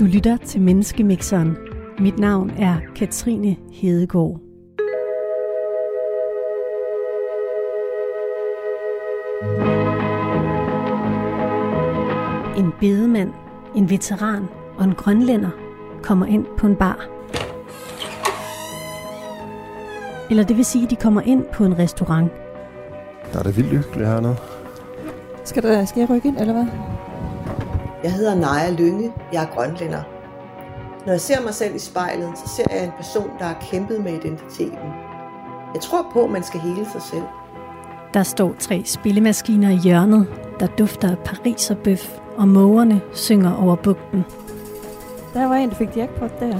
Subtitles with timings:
[0.00, 1.56] Du lytter til Menneskemixeren.
[1.98, 4.40] Mit navn er Katrine Hedegaard.
[12.56, 13.30] En bedemand,
[13.76, 14.44] en veteran
[14.78, 15.50] og en grønlænder
[16.02, 17.08] kommer ind på en bar.
[20.30, 22.32] Eller det vil sige, at de kommer ind på en restaurant.
[23.32, 24.36] Der er det vildt hyggeligt hernede.
[25.44, 26.66] Skal, der, skal jeg rykke ind, eller hvad?
[28.02, 29.12] Jeg hedder Naja Lynge.
[29.32, 30.02] Jeg er grønlænder.
[31.06, 34.04] Når jeg ser mig selv i spejlet, så ser jeg en person, der har kæmpet
[34.04, 34.88] med identiteten.
[35.74, 37.22] Jeg tror på, at man skal hele sig selv.
[38.14, 40.26] Der står tre spillemaskiner i hjørnet,
[40.60, 44.24] der dufter af Paris og bøf, og mågerne synger over bugten.
[45.34, 46.58] Der var en, der fik jackpot der.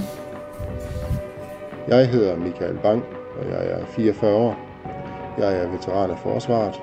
[1.88, 3.02] Jeg hedder Michael Bang,
[3.40, 4.56] og jeg er 44 år.
[5.38, 6.80] Jeg er veteran af forsvaret.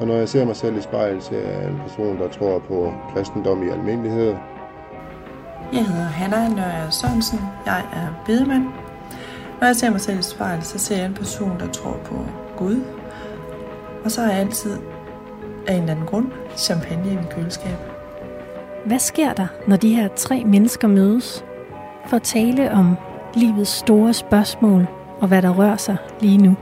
[0.00, 2.58] Og når jeg ser mig selv i spejlet, så er jeg en person, der tror
[2.58, 4.34] på kristendom i almindelighed.
[5.72, 7.40] Jeg hedder Hanna Nørre Sørensen.
[7.66, 8.64] Jeg er bedemand.
[9.60, 12.14] Når jeg ser mig selv i spejlet, så ser jeg en person, der tror på
[12.56, 12.82] Gud.
[14.04, 14.76] Og så er jeg altid
[15.66, 17.76] af en eller anden grund champagne i mit køleskab.
[18.86, 21.44] Hvad sker der, når de her tre mennesker mødes
[22.06, 22.96] for at tale om
[23.34, 24.86] livets store spørgsmål
[25.20, 26.56] og hvad der rører sig lige nu?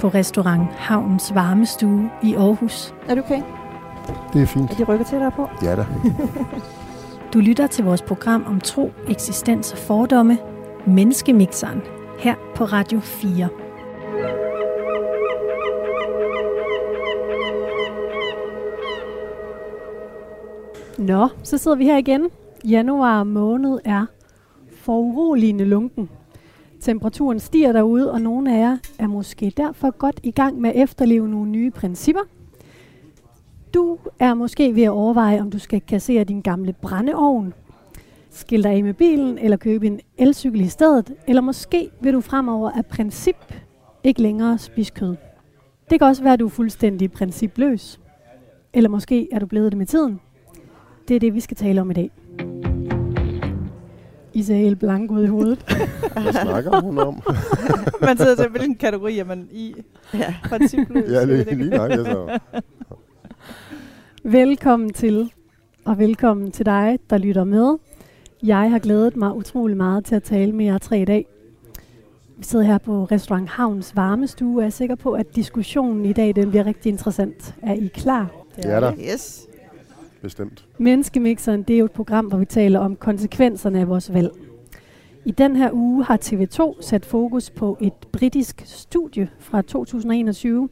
[0.00, 2.94] På restaurant Havnens Varmestue i Aarhus.
[3.08, 3.42] Er du okay?
[4.32, 4.70] Det er fint.
[4.70, 5.48] Er de rykker til dig på?
[5.62, 5.86] Ja da.
[7.32, 10.38] Du lytter til vores program om tro, eksistens og fordomme,
[10.86, 11.82] Menneskemixeren,
[12.18, 13.48] her på Radio 4.
[20.98, 22.30] Nå, så sidder vi her igen.
[22.64, 24.06] Januar måned er
[24.70, 26.10] foruroligende lunken.
[26.80, 30.82] Temperaturen stiger derude, og nogle af jer er måske derfor godt i gang med at
[30.82, 32.20] efterleve nogle nye principper.
[33.74, 37.54] Du er måske ved at overveje, om du skal kassere din gamle brændeovn,
[38.30, 42.20] skille dig af med bilen eller købe en elcykel i stedet, eller måske vil du
[42.20, 43.54] fremover af princip
[44.04, 45.16] ikke længere spise kød.
[45.90, 48.00] Det kan også være, at du er fuldstændig principløs.
[48.72, 50.20] Eller måske er du blevet det med tiden.
[51.08, 52.10] Det er det, vi skal tale om i dag.
[54.38, 55.58] I ser helt blank ud i hovedet.
[56.22, 57.22] Hvad snakker hun om?
[58.06, 59.74] man sidder til, hvilken kategori er man i?
[60.14, 60.34] Ja.
[60.44, 61.10] Principløs.
[61.10, 62.38] ja, lige, lige nok, altså.
[64.24, 65.32] Velkommen til,
[65.84, 67.76] og velkommen til dig, der lytter med.
[68.42, 71.26] Jeg har glædet mig utrolig meget til at tale med jer tre i dag.
[72.36, 76.12] Vi sidder her på restaurant Havns Varmestue, og jeg er sikker på, at diskussionen i
[76.12, 77.54] dag den bliver rigtig interessant.
[77.62, 78.30] Er I klar?
[78.64, 79.47] Ja da, Yes
[80.22, 80.66] bestemt.
[80.78, 84.30] Menneskemixeren, det er jo et program, hvor vi taler om konsekvenserne af vores valg.
[85.24, 90.68] I den her uge har TV2 sat fokus på et britisk studie fra 2021,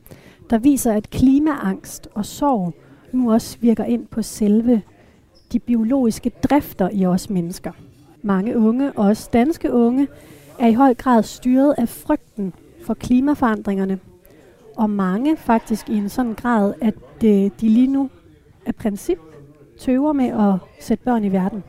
[0.51, 2.75] der viser, at klimaangst og sorg
[3.12, 4.83] nu også virker ind på selve
[5.53, 7.73] de biologiske drifter i os mennesker.
[8.23, 10.09] Mange unge, også danske unge,
[10.59, 12.53] er i høj grad styret af frygten
[12.87, 13.99] for klimaforandringerne.
[14.77, 18.11] Og mange faktisk i en sådan grad, at øh, de lige nu
[18.67, 19.19] af princip
[19.78, 21.64] tøver med at sætte børn i verden.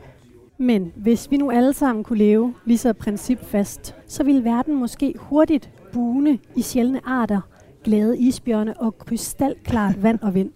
[0.58, 5.14] Men hvis vi nu alle sammen kunne leve lige så principfast, så ville verden måske
[5.16, 7.40] hurtigt bune i sjældne arter,
[7.84, 10.50] glade isbjørne og krystalklart vand og vind.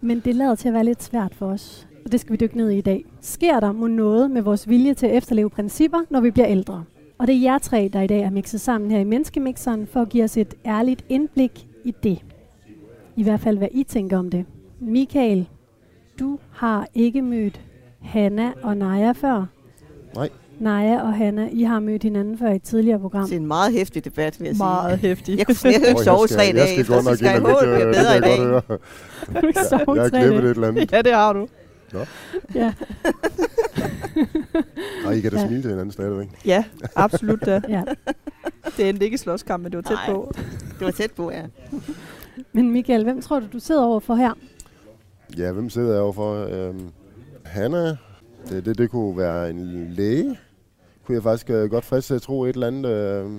[0.00, 2.56] Men det lader til at være lidt svært for os, og det skal vi dykke
[2.56, 3.04] ned i i dag.
[3.20, 6.84] Sker der må noget med vores vilje til at efterleve principper, når vi bliver ældre?
[7.18, 10.00] Og det er jer tre, der i dag er mixet sammen her i Menneskemixeren, for
[10.00, 12.24] at give os et ærligt indblik i det.
[13.16, 14.44] I hvert fald, hvad I tænker om det.
[14.80, 15.48] Michael,
[16.18, 17.60] du har ikke mødt
[18.02, 19.46] Hanna og Naja før.
[20.14, 20.28] Nej.
[20.60, 23.24] Naja og Hanna, I har mødt hinanden før i et tidligere program.
[23.24, 24.64] Det er en meget hæftig debat, vil jeg sige.
[24.64, 25.38] Meget hæftig.
[25.38, 27.36] Jeg kunne slet ikke sove tre jeg dage skal efter, godt så nok skal jeg
[27.36, 28.52] ind og lægge, bliver det bedre kan i jeg dag.
[28.52, 28.78] godt høre.
[29.96, 30.92] Jeg har glemt et eller andet.
[30.92, 31.48] Ja, det har du.
[32.54, 32.72] Ja,
[35.04, 35.46] Nej, I kan da Ja.
[35.46, 36.28] smile til hinanden stadigvæk.
[36.44, 36.64] Ja,
[36.96, 37.60] absolut da.
[37.68, 37.82] ja.
[38.76, 40.14] Det endte ikke i slåskamp, men det var tæt Nej.
[40.14, 40.32] på.
[40.78, 41.42] Det var tæt på, ja.
[42.52, 44.32] Men Michael, hvem tror du, du sidder overfor her?
[45.38, 46.34] Ja, hvem sidder jeg overfor?
[46.34, 46.90] Øhm,
[47.44, 47.96] Hanna,
[48.48, 50.38] det, det, det kunne være en læge.
[51.04, 53.30] Kunne jeg faktisk øh, godt friste at tro et eller andet øh,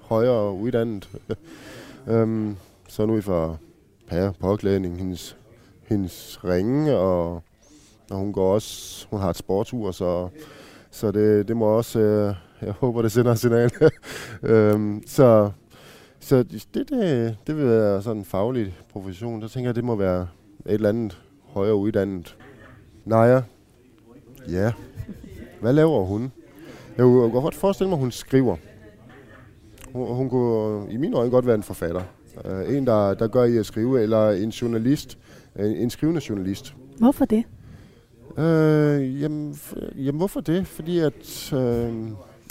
[0.00, 1.10] højere uddannet.
[2.10, 2.56] øhm,
[2.88, 3.58] så nu i for
[4.08, 5.36] pære påklædning, hendes,
[5.86, 7.42] hendes ringe, og,
[8.10, 10.28] og hun går også, hun har et sportur, så,
[10.90, 13.70] så det, det må også, øh, jeg håber det sender et signal.
[14.42, 15.50] øhm, så
[16.20, 19.42] så det, det, det vil være sådan en faglig profession.
[19.42, 20.28] Så tænker jeg, det må være
[20.66, 22.36] et eller andet højere uddannet.
[23.04, 23.42] Naja.
[24.48, 24.72] Ja.
[25.60, 26.32] Hvad laver hun?
[26.96, 28.56] Jeg kunne godt forestille mig, at hun skriver.
[29.92, 32.02] Hun, hun kunne i mine øjne godt være en forfatter.
[32.44, 35.18] Uh, en, der, der gør i at skrive, eller en journalist.
[35.58, 36.74] En, en skrivende journalist.
[36.98, 37.44] Hvorfor det?
[38.38, 39.58] Øh, jamen,
[39.96, 40.66] jamen, hvorfor det?
[40.66, 41.52] Fordi at...
[41.52, 41.60] Øh,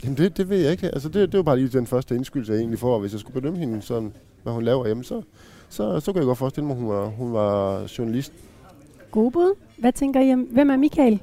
[0.04, 0.90] jamen, det, det ved jeg ikke.
[0.90, 3.00] Altså, det, det var bare lige den første indskyldelse, jeg egentlig får.
[3.00, 4.14] Hvis jeg skulle bedømme hende sådan,
[4.44, 5.22] hvad hun laver hjemme, så,
[5.70, 8.34] så, så kunne jeg godt forestille mig, at hun var, hun var journalist.
[9.12, 9.56] Gode bud.
[9.78, 11.22] Hvad tænker I om, hvem er Michael?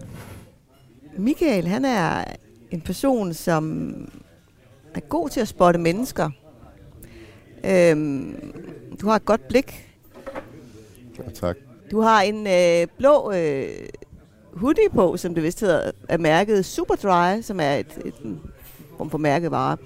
[1.16, 2.24] Michael, han er
[2.70, 3.92] en person, som
[4.94, 6.30] er god til at spotte mennesker.
[7.64, 8.52] Øhm,
[9.00, 9.92] du har et godt blik.
[11.18, 11.56] Ja, tak.
[11.90, 13.68] Du har en øh, blå øh,
[14.54, 18.40] hoodie på, som det vist hedder, er mærket Superdry, som er et, et en
[18.96, 19.76] form for mærkevare.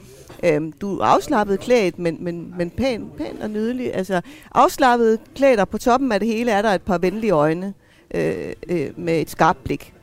[0.44, 3.94] Øhm, du er afslappet klædt, men, men, men pæn, pæn og nydelig.
[3.94, 4.20] Altså,
[4.52, 7.74] afslappet klædt, og på toppen af det hele er der et par venlige øjne
[8.14, 9.94] øh, øh, med et skarpt blik.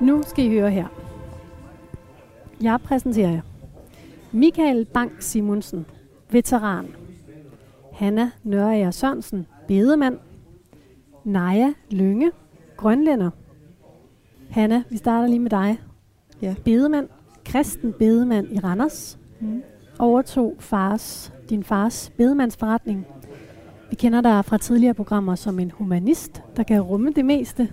[0.00, 0.86] Nu skal I høre her.
[2.62, 3.40] Jeg præsenterer jer.
[4.32, 5.86] Michael Bang Simonsen,
[6.30, 6.86] veteran.
[7.92, 10.18] Hanna Nørager Sørensen, bedemand.
[11.24, 12.30] Naja Lynge,
[12.76, 13.30] grønlænder.
[14.52, 15.80] Hanna, vi starter lige med dig.
[16.42, 16.54] Ja.
[16.64, 17.08] Bedemand,
[17.44, 19.18] kristen bedemand i Randers.
[19.40, 19.62] Mm.
[19.98, 23.06] Overtog fars, din fars bedemandsforretning.
[23.90, 27.72] Vi kender dig fra tidligere programmer som en humanist, der kan rumme det meste.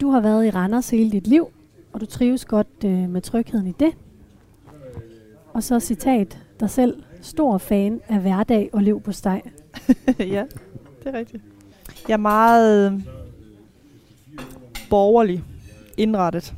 [0.00, 1.48] Du har været i Randers hele dit liv,
[1.92, 3.92] og du trives godt øh, med trygheden i det.
[5.52, 7.02] Og så citat dig selv.
[7.20, 9.42] Stor fan af hverdag og liv på steg.
[10.18, 10.44] ja,
[11.04, 11.42] det er rigtigt.
[12.08, 13.02] Jeg er meget
[14.90, 15.42] borgerlig
[15.96, 16.54] indrettet.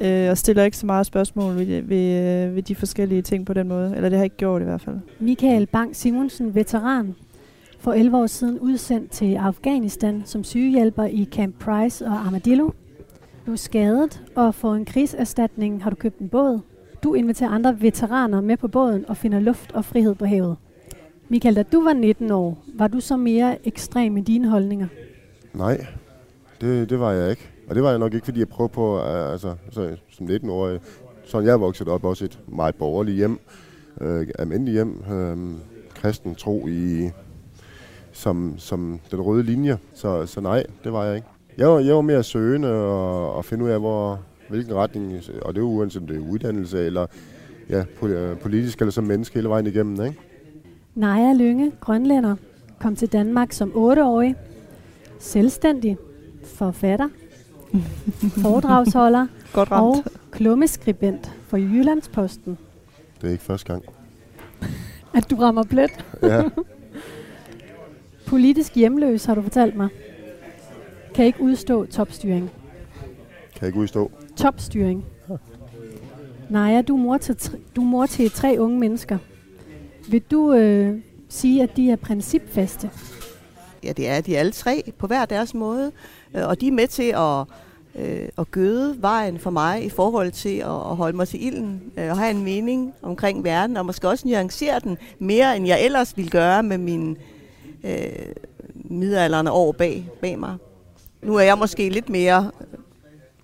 [0.00, 3.54] Øh, og stiller ikke så meget spørgsmål ved, ved, øh, ved de forskellige ting på
[3.54, 3.96] den måde.
[3.96, 4.96] Eller det har jeg ikke gjort i hvert fald.
[5.18, 7.14] Michael Bang Simonsen, veteran,
[7.78, 12.70] for 11 år siden udsendt til Afghanistan som sygehjælper i Camp Price og Armadillo.
[13.46, 16.60] Du er skadet, og for en krigserstatning har du købt en båd.
[17.02, 20.56] Du inviterer andre veteraner med på båden og finder luft og frihed på havet.
[21.28, 24.86] Michael, da du var 19 år, var du så mere ekstrem i dine holdninger?
[25.54, 25.86] Nej,
[26.60, 27.50] det, det var jeg ikke.
[27.68, 30.80] Og det var jeg nok ikke, fordi jeg prøvede på, øh, altså, så, som 19-årig,
[31.24, 33.40] sådan jeg er vokset op, også et meget borgerligt hjem,
[34.00, 35.36] øh, almindeligt hjem, øh,
[35.94, 37.10] kristen tro i,
[38.12, 39.78] som, som den røde linje.
[39.94, 41.26] Så, så nej, det var jeg ikke.
[41.58, 45.54] Jeg var, jeg var mere søgende og, og finde ud af, hvor, hvilken retning, og
[45.54, 47.06] det er uanset om det er uddannelse eller
[47.70, 50.04] ja, øh, politisk eller som menneske hele vejen igennem.
[50.04, 50.18] Ikke?
[50.94, 52.36] Naja Lynge, grønlænder,
[52.80, 54.34] kom til Danmark som 8-årig.
[55.18, 55.96] Selvstændig,
[56.64, 57.08] forfatter,
[58.42, 60.08] foredragsholder Godt og ramt.
[60.30, 62.58] klummeskribent for Jyllandsposten.
[63.20, 63.84] Det er ikke første gang.
[65.16, 66.04] At du rammer plet.
[66.22, 66.42] Ja,
[68.26, 69.88] Politisk hjemløs, har du fortalt mig.
[71.14, 72.50] Kan ikke udstå topstyring.
[73.58, 74.10] kan ikke udstå.
[74.36, 75.04] Topstyring.
[76.50, 79.18] Naja, du er mor til, tre, du er mor til tre unge mennesker.
[80.08, 80.98] Vil du øh,
[81.28, 82.90] sige, at de er principfaste?
[83.84, 85.92] Ja, det er de alle tre på hver deres måde,
[86.36, 87.46] Øh, og de er med til at,
[87.94, 91.82] øh, at gøde vejen for mig i forhold til at, at holde mig til ilden
[91.96, 95.84] øh, og have en mening omkring verden, og måske også nuancere den mere, end jeg
[95.84, 97.16] ellers ville gøre med mine
[97.84, 98.34] øh,
[98.74, 100.56] midalderne år bag, bag mig.
[101.22, 102.78] Nu er jeg måske lidt mere øh,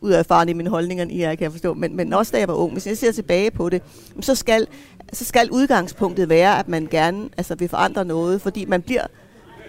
[0.00, 2.32] ud af erfaren i mine holdninger, end I er, kan jeg forstå, men, men også
[2.32, 3.82] da jeg var ung, hvis jeg ser tilbage på det,
[4.20, 4.66] så skal,
[5.12, 9.06] så skal udgangspunktet være, at man gerne altså, vil forandre noget, fordi man bliver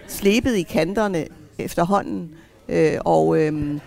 [0.08, 1.26] slebet i kanterne
[1.58, 2.30] efterhånden.
[2.68, 3.78] Øh, og, øh,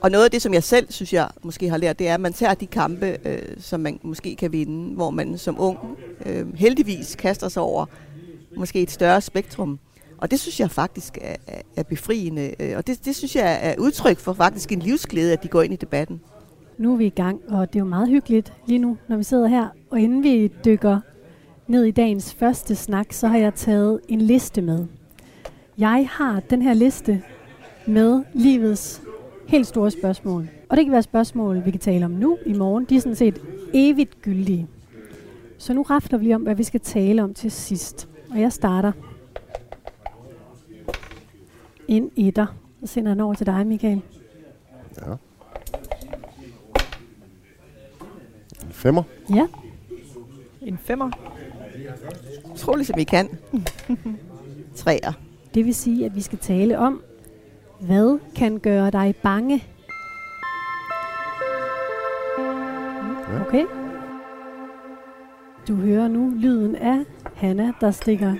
[0.00, 2.20] og noget af det, som jeg selv synes, jeg måske har lært, det er, at
[2.20, 5.78] man tager de kampe, øh, som man måske kan vinde, hvor man som ung
[6.26, 7.86] øh, heldigvis kaster sig over
[8.56, 9.78] måske et større spektrum.
[10.18, 13.58] Og det synes jeg faktisk er, er- er befriende, øh, og det, det synes jeg
[13.62, 16.20] er udtryk for faktisk en livsglæde, at de går ind i debatten.
[16.78, 19.22] Nu er vi i gang, og det er jo meget hyggeligt lige nu, når vi
[19.24, 19.68] sidder her.
[19.90, 21.00] Og inden vi dykker
[21.66, 24.86] ned i dagens første snak, så har jeg taget en liste med.
[25.82, 27.22] Jeg har den her liste
[27.86, 29.02] med livets
[29.48, 30.48] helt store spørgsmål.
[30.68, 32.84] Og det kan være spørgsmål, vi kan tale om nu, i morgen.
[32.84, 33.40] De er sådan set
[33.74, 34.68] evigt gyldige.
[35.58, 38.08] Så nu rafler vi om, hvad vi skal tale om til sidst.
[38.30, 38.92] Og jeg starter.
[41.88, 42.46] En etter.
[42.80, 44.02] Så sender jeg den over til dig, Michael.
[45.06, 45.12] Ja.
[48.66, 49.02] En femmer.
[49.34, 49.46] Ja,
[50.62, 51.10] En femmer.
[52.52, 53.28] Utroligt, som I kan.
[54.74, 55.12] Træer.
[55.54, 57.02] Det vil sige, at vi skal tale om,
[57.80, 59.64] hvad kan gøre dig bange?
[63.40, 63.64] Okay.
[65.68, 66.98] Du hører nu lyden af
[67.34, 68.34] Hanna, der stikker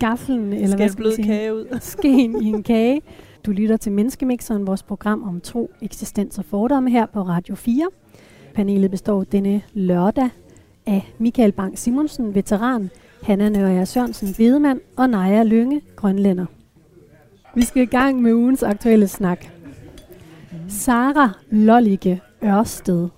[0.00, 1.78] gaflen, eller hvad Skal skal man blød sige, kage ud.
[1.80, 3.02] skeen i en kage.
[3.46, 7.88] Du lytter til Menneskemixeren, vores program om tro, eksistens og fordomme her på Radio 4.
[8.54, 10.28] Panelet består denne lørdag
[10.86, 12.90] af Michael Bang Simonsen, veteran,
[13.22, 16.46] Hanna Nørja Sørensen, Hvidemand og Naja Lynge, Grønlænder.
[17.54, 19.46] Vi skal i gang med ugens aktuelle snak.
[20.68, 23.08] Sara Lollige Ørsted,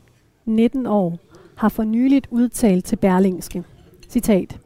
[0.44, 1.18] 19 år,
[1.54, 3.64] har for nyligt udtalt til Berlingske.
[4.08, 4.58] Citat.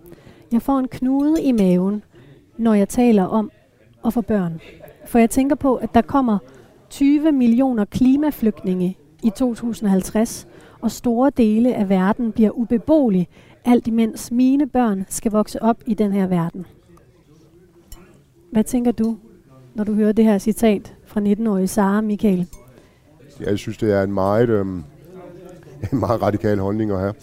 [0.52, 2.02] Jeg får en knude i maven,
[2.58, 3.50] når jeg taler om
[4.06, 4.60] at få børn.
[5.06, 6.38] For jeg tænker på, at der kommer
[6.90, 10.46] 20 millioner klimaflygtninge i 2050,
[10.80, 13.28] og store dele af verden bliver ubeboelig,
[13.64, 16.66] alt imens mine børn skal vokse op i den her verden.
[18.52, 19.16] Hvad tænker du,
[19.74, 22.48] når du hører det her citat fra 19-årige Sara Michael?
[23.40, 24.84] Jeg synes, det er en meget, øhm,
[25.92, 27.14] en meget radikal holdning at have.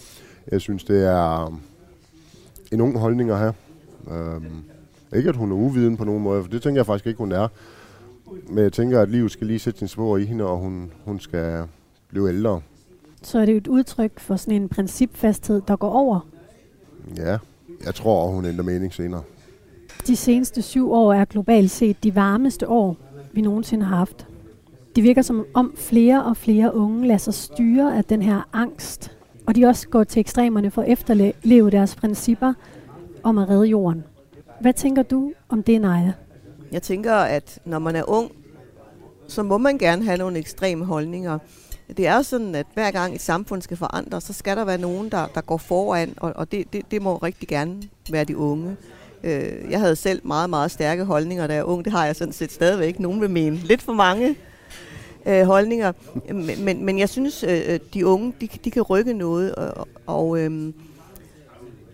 [0.50, 1.56] Jeg synes, det er øhm,
[2.72, 3.54] en ung holdning at have.
[4.10, 4.64] Øhm,
[5.16, 7.32] ikke, at hun er uviden på nogen måde, for det tænker jeg faktisk ikke, hun
[7.32, 7.48] er.
[8.48, 11.20] Men jeg tænker, at livet skal lige sætte sin spor i hende, og hun, hun
[11.20, 11.64] skal
[12.08, 12.60] blive ældre.
[13.22, 16.20] Så er det jo et udtryk for sådan en principfasthed, der går over.
[17.16, 17.38] Ja,
[17.84, 19.22] jeg tror, hun ændrer mening senere.
[20.06, 22.96] De seneste syv år er globalt set de varmeste år,
[23.32, 24.26] vi nogensinde har haft.
[24.96, 29.16] Det virker som om flere og flere unge lader sig styre af den her angst,
[29.46, 32.54] og de også går til ekstremerne for at efterleve deres principper
[33.22, 34.04] om at redde jorden.
[34.60, 36.12] Hvad tænker du om det, Naja?
[36.72, 38.32] Jeg tænker, at når man er ung,
[39.28, 41.38] så må man gerne have nogle ekstreme holdninger.
[41.96, 44.78] Det er jo sådan, at hver gang et samfund skal forandre, så skal der være
[44.78, 48.36] nogen, der, der går foran, og, og det, det, det må rigtig gerne være de
[48.36, 48.76] unge.
[49.24, 51.84] Øh, jeg havde selv meget, meget stærke holdninger, da jeg var ung.
[51.84, 53.00] Det har jeg sådan set stadigvæk.
[53.00, 54.36] Nogen vil mene lidt for mange
[55.26, 55.92] øh, holdninger.
[56.32, 59.88] Men, men, men jeg synes, øh, øh de unge, de, de kan rykke noget, og,
[60.06, 60.72] og øh,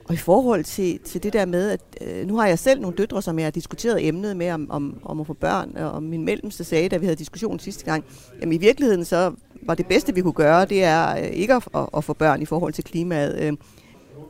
[0.09, 2.97] og i forhold til, til det der med, at øh, nu har jeg selv nogle
[2.97, 6.25] døtre, som jeg har diskuteret emnet med om, om, om at få børn, og min
[6.25, 8.05] mellemste sagde, da vi havde diskussion sidste gang,
[8.41, 11.69] jamen i virkeligheden så var det bedste, vi kunne gøre, det er øh, ikke at,
[11.75, 13.39] at, at få børn i forhold til klimaet.
[13.41, 13.53] Øh,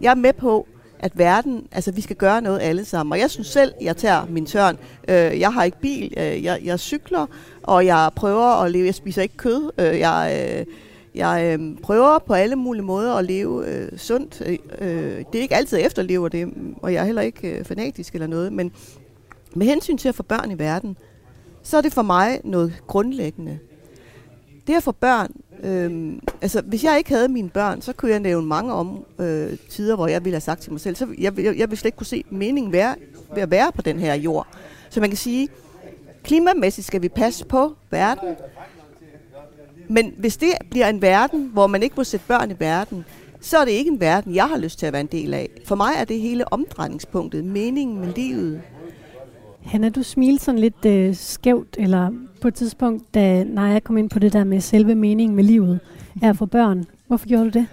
[0.00, 0.66] jeg er med på,
[0.98, 3.12] at verden, altså vi skal gøre noget alle sammen.
[3.12, 4.78] Og jeg synes selv, jeg tager min tørn.
[5.08, 7.26] Øh, jeg har ikke bil, øh, jeg, jeg cykler,
[7.62, 10.56] og jeg prøver at leve, jeg spiser ikke kød, øh, jeg...
[10.58, 10.66] Øh,
[11.14, 14.42] jeg øh, prøver på alle mulige måder at leve øh, sundt.
[14.46, 17.64] Øh, øh det er ikke altid, jeg efterlever det, og jeg er heller ikke øh,
[17.64, 18.72] fanatisk eller noget, men
[19.54, 20.96] med hensyn til at få børn i verden,
[21.62, 23.58] så er det for mig noget grundlæggende.
[24.68, 25.32] Det at få børn,
[25.62, 29.56] øh, altså hvis jeg ikke havde mine børn, så kunne jeg nævne mange om øh,
[29.70, 31.88] tider, hvor jeg ville have sagt til mig selv, så jeg, jeg, jeg ville slet
[31.88, 32.94] ikke kunne se meningen være,
[33.34, 34.46] ved at være på den her jord.
[34.90, 35.48] Så man kan sige,
[36.22, 38.28] klimamæssigt skal vi passe på verden,
[39.88, 43.04] men hvis det bliver en verden, hvor man ikke må sætte børn i verden,
[43.40, 45.48] så er det ikke en verden, jeg har lyst til at være en del af.
[45.64, 48.62] For mig er det hele omdrejningspunktet, meningen med livet.
[49.68, 52.10] Hanna, du smilte sådan lidt øh, skævt, eller
[52.40, 55.80] på et tidspunkt, da Naja kom ind på det der med selve meningen med livet,
[56.22, 56.84] er for børn.
[57.06, 57.66] Hvorfor gjorde du det?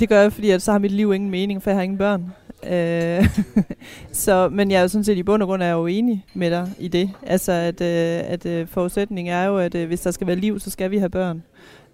[0.00, 1.98] Det gør jeg, fordi at så har mit liv ingen mening, for jeg har ingen
[1.98, 2.32] børn.
[2.66, 3.28] Øh,
[4.24, 6.24] så, men jeg er jo sådan set i bund og grund er jeg jo enig
[6.34, 7.10] med dig i det.
[7.22, 10.60] Altså, at, øh, at øh, forudsætningen er jo, at øh, hvis der skal være liv,
[10.60, 11.42] så skal vi have børn.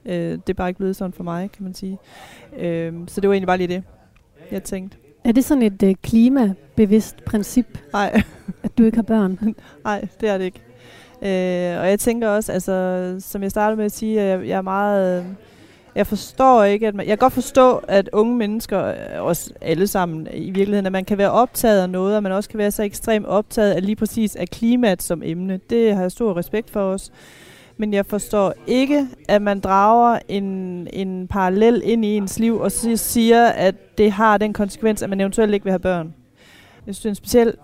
[0.06, 1.98] Øh, det er bare ikke blevet sådan for mig, kan man sige.
[2.58, 3.82] Øh, så det var egentlig bare lige det,
[4.50, 4.96] jeg tænkte.
[5.24, 8.22] Er det sådan et øh, klimabevidst princip, Nej.
[8.62, 9.38] at du ikke har børn?
[9.84, 10.60] Nej, det er det ikke.
[11.22, 14.56] Øh, og jeg tænker også, altså, som jeg startede med at sige, at jeg, jeg
[14.56, 15.20] er meget...
[15.20, 15.26] Øh,
[15.94, 19.86] jeg forstår ikke, at man, jeg kan godt forstå, at unge mennesker, øh, også alle
[19.86, 22.70] sammen i virkeligheden, at man kan være optaget af noget, og man også kan være
[22.70, 25.60] så ekstremt optaget af lige præcis af klimaet som emne.
[25.70, 27.10] Det har jeg stor respekt for os.
[27.76, 30.44] Men jeg forstår ikke, at man drager en,
[30.92, 35.10] en parallel ind i ens liv, og så siger, at det har den konsekvens, at
[35.10, 36.14] man eventuelt ikke vil have børn.
[36.86, 37.54] Jeg synes, det er en speciel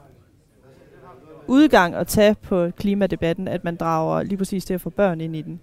[1.46, 5.36] udgang at tage på klimadebatten, at man drager lige præcis det at få børn ind
[5.36, 5.60] i den.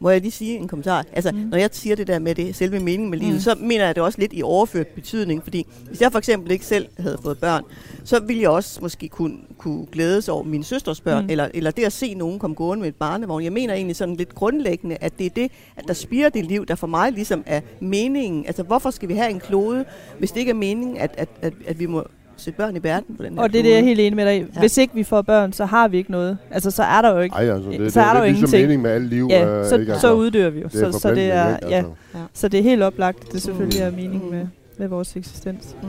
[0.00, 1.04] Må jeg lige sige en kommentar?
[1.12, 1.38] Altså, mm.
[1.38, 3.40] når jeg siger det der med det selve mening med livet, mm.
[3.40, 6.66] så mener jeg det også lidt i overført betydning, fordi hvis jeg for eksempel ikke
[6.66, 7.64] selv havde fået børn,
[8.04, 11.30] så ville jeg også måske kunne, kunne glædes over min søsters børn, mm.
[11.30, 13.44] eller, eller det at se nogen komme gående med et barnevogn.
[13.44, 16.66] Jeg mener egentlig sådan lidt grundlæggende, at det er det, at der spiger det liv,
[16.66, 18.46] der for mig ligesom er meningen.
[18.46, 19.84] Altså, hvorfor skal vi have en klode,
[20.18, 22.06] hvis det ikke er meningen, at, at, at, at vi må
[22.40, 24.16] sætte børn i verden på den her Og det er det, jeg er helt enig
[24.16, 24.60] med dig ja.
[24.60, 26.38] Hvis ikke vi får børn, så har vi ikke noget.
[26.50, 28.32] Altså, så er der jo ikke Ej, altså, det, så det, er der det, jo
[28.32, 28.62] det, ingenting.
[28.62, 29.26] mening med alt liv.
[29.30, 30.12] Ja, øh, så, ikke, så altså.
[30.14, 30.68] uddør vi jo.
[30.72, 31.90] Det er så, så, det er, ikke, ja, altså.
[32.14, 32.20] ja.
[32.34, 33.32] så det er helt oplagt.
[33.32, 34.46] Det selvfølgelig er mening med,
[34.78, 35.76] med vores eksistens.
[35.82, 35.88] Mm.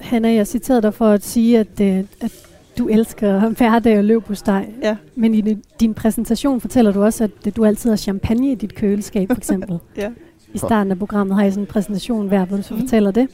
[0.00, 2.32] Hanna, jeg citerede dig for at sige, at, øh, at
[2.78, 4.68] du elsker hverdag og løb på steg.
[4.82, 4.96] Ja.
[5.14, 9.28] Men i din præsentation fortæller du også, at du altid har champagne i dit køleskab,
[9.28, 9.78] for eksempel.
[9.96, 10.10] ja.
[10.54, 12.80] I starten af programmet har jeg sådan en præsentation hver, hvor du så Mm.
[12.80, 13.28] fortæller det.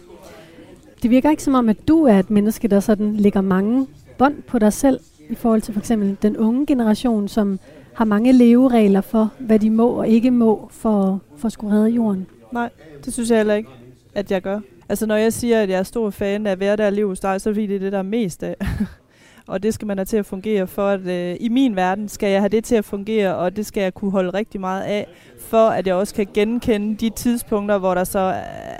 [1.02, 3.86] Det virker ikke som om, at du er et menneske, der sådan lægger mange
[4.18, 5.00] bånd på dig selv,
[5.30, 7.58] i forhold til for eksempel den unge generation, som
[7.94, 11.88] har mange leveregler for, hvad de må og ikke må for, for at skulle redde
[11.88, 12.26] jorden.
[12.52, 12.70] Nej,
[13.04, 13.68] det synes jeg heller ikke,
[14.14, 14.60] at jeg gør.
[14.88, 17.32] Altså når jeg siger, at jeg er stor fan af hverdag der liv så er
[17.32, 18.56] det fordi, det er det, der er mest af.
[19.48, 22.30] og det skal man have til at fungere for, at øh, i min verden skal
[22.30, 25.06] jeg have det til at fungere, og det skal jeg kunne holde rigtig meget af,
[25.38, 28.34] for at jeg også kan genkende de tidspunkter, hvor der så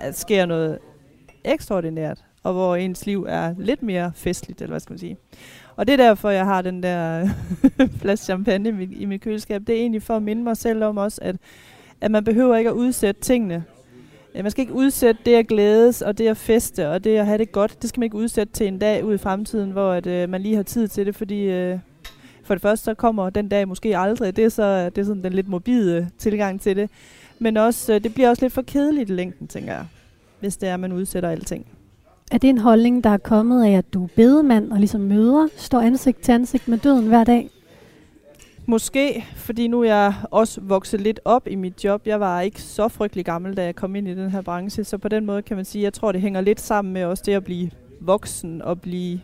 [0.07, 0.79] øh, sker noget
[1.49, 5.17] ekstraordinært, og hvor ens liv er lidt mere festligt, eller hvad skal man sige.
[5.77, 7.29] Og det er derfor, jeg har den der
[8.01, 9.63] flaske champagne i mit, i mit køleskab.
[9.67, 11.37] Det er egentlig for at minde mig selv om også, at,
[12.01, 13.65] at man behøver ikke at udsætte tingene.
[14.35, 17.27] Øh, man skal ikke udsætte det at glædes, og det at feste, og det at
[17.27, 17.83] have det godt.
[17.83, 20.41] Det skal man ikke udsætte til en dag ud i fremtiden, hvor at, øh, man
[20.41, 21.79] lige har tid til det, fordi øh,
[22.43, 24.37] for det første så kommer den dag måske aldrig.
[24.37, 26.91] Det er, så, det er sådan den lidt morbide tilgang til det.
[27.39, 29.87] Men også, øh, det bliver også lidt for kedeligt i længden, tænker jeg,
[30.41, 31.67] hvis det er, at man udsætter alting.
[32.33, 35.49] Er det en holdning, der er kommet af, at du er bedemand og ligesom møder,
[35.57, 37.51] står ansigt til ansigt med døden hver dag?
[38.67, 42.07] Måske, fordi nu er jeg også vokset lidt op i mit job.
[42.07, 44.99] Jeg var ikke så frygtelig gammel, da jeg kom ind i den her branche, så
[44.99, 47.33] på den måde kan man sige, jeg tror, det hænger lidt sammen med også det
[47.33, 49.21] at blive voksen og blive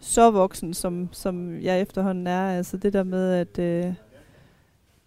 [0.00, 2.56] så voksen, som, som jeg efterhånden er.
[2.56, 3.92] Altså det der med, at, øh,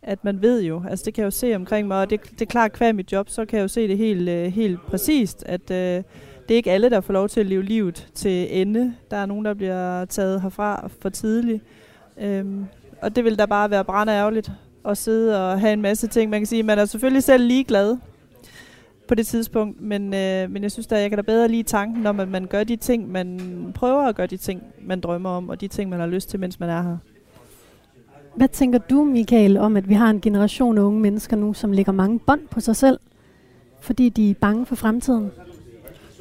[0.04, 2.42] at man ved jo, altså det kan jeg jo se omkring mig, og det, det
[2.42, 5.44] er klart, hver mit job, så kan jeg jo se det helt, øh, helt præcist,
[5.46, 6.04] at øh,
[6.48, 8.94] det er ikke alle, der får lov til at leve livet til ende.
[9.12, 11.64] Der er nogen, der bliver taget herfra for tidligt.
[12.18, 12.66] Øhm,
[13.02, 14.52] og det vil da bare være brænde ærgerligt
[14.86, 16.30] at sidde og have en masse ting.
[16.30, 17.98] Man kan sige, man er selvfølgelig selv ligeglad
[19.08, 22.08] på det tidspunkt, men, øh, men jeg synes da, jeg kan da bedre lige tanken
[22.08, 23.40] om, at man gør de ting, man
[23.76, 26.40] prøver at gøre de ting, man drømmer om, og de ting, man har lyst til,
[26.40, 26.98] mens man er her.
[28.36, 31.72] Hvad tænker du, Michael, om at vi har en generation af unge mennesker nu, som
[31.72, 33.00] lægger mange bånd på sig selv,
[33.82, 35.32] fordi de er bange for fremtiden?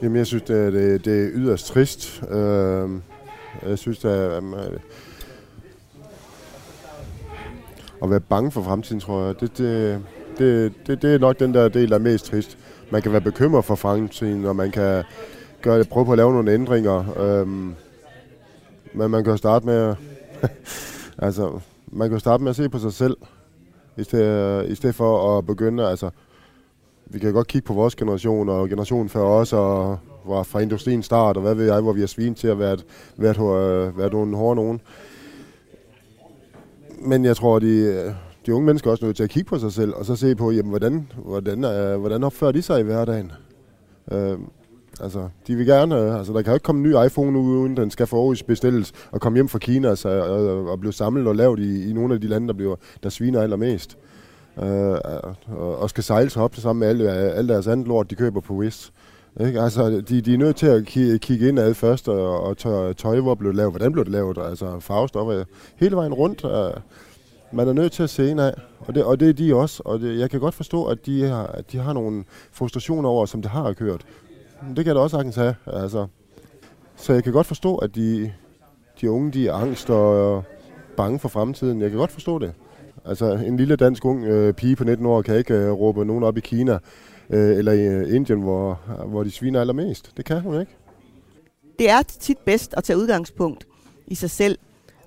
[0.03, 2.23] Jamen, jeg synes, det er, det, det er yderst trist.
[2.31, 2.91] Øh,
[3.67, 4.81] jeg synes, det er, um, øh,
[8.03, 10.03] at være bange for fremtiden, tror jeg, det, det,
[10.39, 12.59] det, det, det er nok den der del, der er mest trist.
[12.91, 15.05] Man kan være bekymret for fremtiden, og man kan
[15.63, 17.19] gøre, prøve på at lave nogle ændringer.
[17.21, 17.75] Øhm,
[18.93, 19.95] men man kan jo starte med
[21.19, 21.61] altså,
[21.93, 23.17] man kan starte med at se på sig selv,
[23.97, 26.11] i stedet, i stedet for at begynde, altså,
[27.07, 31.03] vi kan godt kigge på vores generation og generationen før os, og var fra industrien
[31.03, 32.85] start, og hvad ved jeg, hvor vi har svin til at være, et,
[33.17, 34.81] være, et, øh, være nogle hårde nogen.
[37.01, 38.15] Men jeg tror, de,
[38.47, 40.35] de unge mennesker er også nødt til at kigge på sig selv, og så se
[40.35, 43.33] på, jamen, hvordan, hvordan, øh, hvordan opfører de sig i hverdagen.
[44.13, 44.39] Øh,
[45.01, 47.77] altså, de vil gerne, øh, altså der kan jo ikke komme en ny iPhone uden
[47.77, 51.37] den skal forhås bestilles og komme hjem fra Kina altså, og, og blive samlet og
[51.37, 53.99] lavet i, i nogle af de lande, der, bliver, der sviner allermest.
[54.63, 54.97] Øh,
[55.47, 58.55] og, og skal sejles op sammen med alle, alle deres andet lort, de køber på
[58.55, 58.93] Wish.
[59.41, 59.61] Ikke?
[59.61, 63.21] Altså, de, de er nødt til at kigge, kigge indad først, og, og tøj, tøj,
[63.21, 65.45] hvor blev det lavet, hvordan blev det lavet, altså farvestoffer,
[65.77, 66.45] hele vejen rundt.
[66.45, 66.83] Uh,
[67.53, 69.83] man er nødt til at se ind af, og det, og det er de også,
[69.85, 73.27] og det, jeg kan godt forstå, at de har, at de har nogle frustrationer over,
[73.27, 74.07] som det har kørt.
[74.61, 76.07] Det kan jeg da også sagtens have, altså.
[76.97, 78.33] Så jeg kan godt forstå, at de,
[79.01, 80.43] de unge, de er angst og øh,
[80.97, 81.81] bange for fremtiden.
[81.81, 82.53] Jeg kan godt forstå det.
[83.05, 86.25] Altså, en lille dansk ung øh, pige på 19 år kan ikke øh, råbe nogen
[86.25, 86.79] op i Kina,
[87.31, 90.13] øh, eller i øh, Indien, hvor, hvor de sviner allermest.
[90.17, 90.77] Det kan hun ikke.
[91.79, 93.67] Det er tit bedst at tage udgangspunkt
[94.07, 94.59] i sig selv,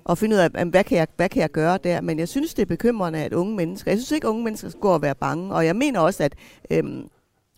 [0.04, 2.00] og finde ud af, hvad kan, jeg, hvad kan jeg gøre der.
[2.00, 4.68] Men jeg synes, det er bekymrende, at unge mennesker, jeg synes ikke, at unge mennesker
[4.68, 5.54] skal gå og være bange.
[5.54, 6.34] Og jeg mener også, at
[6.70, 7.08] øhm,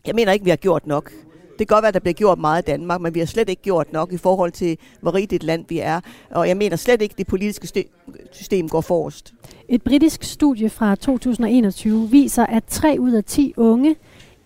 [0.06, 1.12] jeg mener ikke, vi har gjort nok.
[1.58, 3.48] Det kan godt være, at der bliver gjort meget i Danmark, men vi har slet
[3.48, 6.00] ikke gjort nok i forhold til, hvor rigt et land vi er.
[6.30, 7.84] Og jeg mener slet ikke, at det politiske
[8.32, 9.34] system går forrest.
[9.68, 13.96] Et britisk studie fra 2021 viser, at 3 ud af 10 unge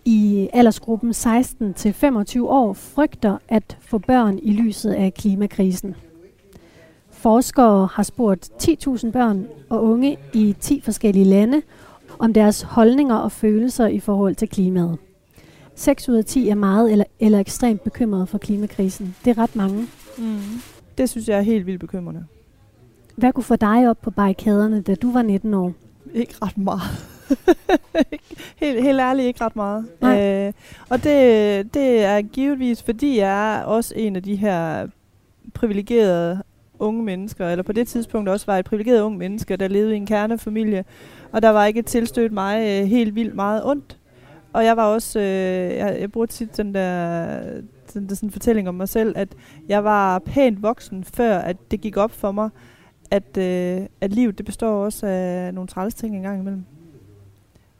[0.05, 5.95] i aldersgruppen 16 til 25 år frygter at få børn i lyset af klimakrisen.
[7.11, 11.61] Forskere har spurgt 10.000 børn og unge i 10 forskellige lande
[12.19, 14.97] om deres holdninger og følelser i forhold til klimaet.
[15.79, 19.15] 6 ud af 10 er meget eller, eller ekstremt bekymrede for klimakrisen.
[19.25, 19.87] Det er ret mange.
[20.17, 20.39] Mm.
[20.97, 22.25] Det synes jeg er helt vildt bekymrende.
[23.15, 25.73] Hvad kunne få dig op på barrikaderne, da du var 19 år?
[26.13, 26.81] Ikke ret meget.
[28.61, 29.85] helt, helt ærligt ikke ret meget.
[30.03, 30.53] Øh,
[30.89, 34.87] og det, det er givetvis, fordi jeg er også en af de her
[35.53, 36.41] privilegerede
[36.79, 39.97] unge mennesker, eller på det tidspunkt også var et privilegeret ung menneske, der levede i
[39.97, 40.85] en kernefamilie,
[41.31, 43.98] og der var ikke tilstødt mig øh, helt vildt meget ondt.
[44.53, 45.25] Og jeg var også, øh,
[45.77, 47.39] jeg, jeg bruger tit den der,
[47.93, 49.29] den der sådan fortælling om mig selv, at
[49.67, 52.49] jeg var pænt voksen, før at det gik op for mig,
[53.11, 56.63] at, øh, at livet det består også af nogle træls ting en gang imellem.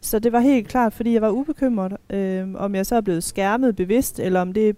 [0.02, 3.24] Så det var helt klart, fordi jeg var ubekymret, øh, om jeg så er blevet
[3.24, 4.76] skærmet bevidst, eller om det,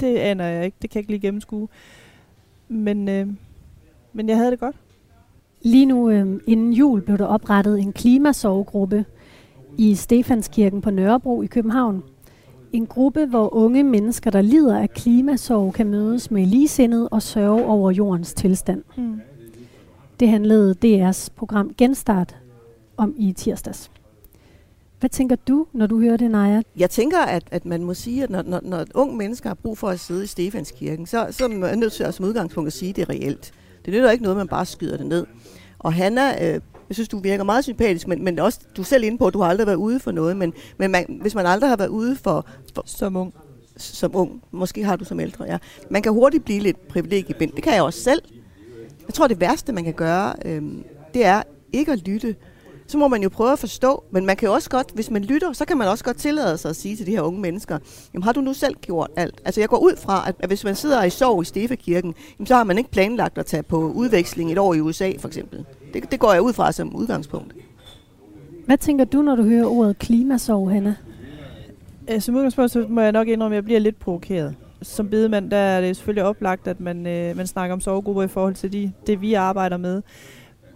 [0.00, 1.68] det aner jeg ikke, det kan jeg ikke lige gennemskue.
[2.68, 3.28] Men, øh,
[4.12, 4.76] men jeg havde det godt.
[5.62, 9.04] Lige nu øh, inden jul blev der oprettet en klimasovgruppe,
[9.78, 12.02] i Stefanskirken på Nørrebro i København.
[12.72, 17.64] En gruppe, hvor unge mennesker, der lider af klimasorg, kan mødes med ligesindet og sørge
[17.64, 18.82] over jordens tilstand.
[18.96, 19.20] Mm.
[20.20, 22.36] Det handlede DR's program Genstart
[22.96, 23.90] om i tirsdags.
[25.00, 26.62] Hvad tænker du, når du hører det, Naja?
[26.76, 29.54] Jeg tænker, at, at man må sige, at når, når, når et ung menneske har
[29.54, 32.66] brug for at sidde i Stefanskirken, så, så er man nødt til at som udgangspunkt
[32.66, 33.52] at sige, at det er reelt.
[33.84, 35.26] Det nytter ikke noget, man bare skyder det ned.
[35.78, 39.04] Og Hanna, øh, jeg synes, du virker meget sympatisk, men, men også, du er selv
[39.04, 41.46] inde på, at du har aldrig været ude for noget, men, men man, hvis man
[41.46, 43.34] aldrig har været ude for, for, Som ung.
[43.76, 45.58] som ung, måske har du som ældre, ja.
[45.90, 47.52] Man kan hurtigt blive lidt privilegiebind.
[47.52, 48.22] Det kan jeg også selv.
[49.06, 50.62] Jeg tror, det værste, man kan gøre, øh,
[51.14, 52.36] det er ikke at lytte.
[52.86, 55.24] Så må man jo prøve at forstå, men man kan jo også godt, hvis man
[55.24, 57.78] lytter, så kan man også godt tillade sig at sige til de her unge mennesker,
[58.14, 59.40] jamen har du nu selv gjort alt?
[59.44, 62.54] Altså jeg går ud fra, at, hvis man sidder i sorg i Stefakirken, jamen, så
[62.54, 65.64] har man ikke planlagt at tage på udveksling et år i USA for eksempel.
[65.94, 67.54] Det, det går jeg ud fra som udgangspunkt.
[68.66, 70.94] Hvad tænker du, når du hører ordet klimasorg, Hanna?
[72.18, 74.54] Som udgangspunkt så må jeg nok indrømme, at jeg bliver lidt provokeret.
[74.82, 78.28] Som bedemand, der er det selvfølgelig oplagt, at man, øh, man snakker om sovegrupper i
[78.28, 80.02] forhold til de, det, vi arbejder med.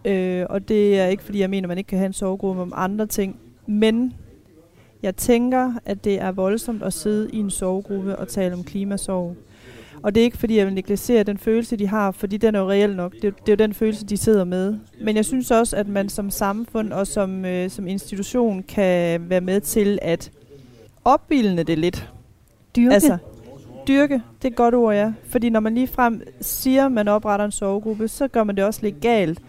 [0.05, 2.63] Øh, og det er ikke, fordi jeg mener, at man ikke kan have en sovegruppe
[2.63, 3.37] om andre ting.
[3.67, 4.15] Men
[5.03, 9.37] jeg tænker, at det er voldsomt at sidde i en sovegruppe og tale om klimasorg.
[10.05, 12.61] Og det er ikke, fordi jeg vil negligere den følelse, de har, fordi den er
[12.61, 13.13] jo reel nok.
[13.13, 14.77] Det, det er jo den følelse, de sidder med.
[15.05, 19.41] Men jeg synes også, at man som samfund og som, øh, som institution kan være
[19.41, 20.31] med til at
[21.05, 22.13] opbilde det lidt.
[22.77, 22.95] Dyrke?
[22.95, 23.19] Altså,
[23.89, 25.13] dyrke, det er et godt ord, ja.
[25.29, 28.65] Fordi når man lige frem siger, at man opretter en sovegruppe, så gør man det
[28.65, 29.43] også legalt,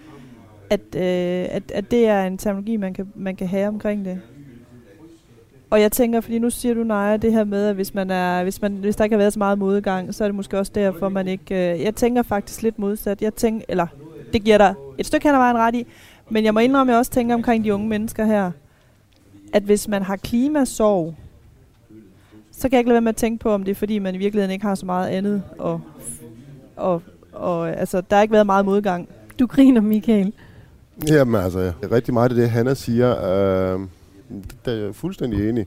[0.69, 4.21] at, øh, at, at det er en terminologi, man kan, man kan have omkring det.
[5.69, 8.43] Og jeg tænker, fordi nu siger du, Naja, det her med, at hvis, man er,
[8.43, 10.71] hvis, man, hvis der ikke har været så meget modgang, så er det måske også
[10.75, 11.73] derfor, man ikke...
[11.73, 13.21] Øh, jeg tænker faktisk lidt modsat.
[13.21, 13.88] Jeg tænker, eller
[14.34, 15.86] det giver dig et stykke hen ad vejen ret i,
[16.30, 18.51] men jeg må indrømme, at jeg også tænker omkring de unge mennesker her,
[19.54, 21.15] at hvis man har klimasorg,
[22.51, 24.15] så kan jeg ikke lade være med at tænke på, om det er fordi, man
[24.15, 25.43] i virkeligheden ikke har så meget andet.
[25.58, 25.82] Og,
[26.75, 27.01] og,
[27.34, 29.10] og altså, der har ikke været meget modgang.
[29.39, 30.34] Du griner, Michael.
[31.08, 33.25] Jamen altså, rigtig meget af det, Hanna siger,
[33.73, 33.80] øh,
[34.65, 35.65] der er jeg fuldstændig enig.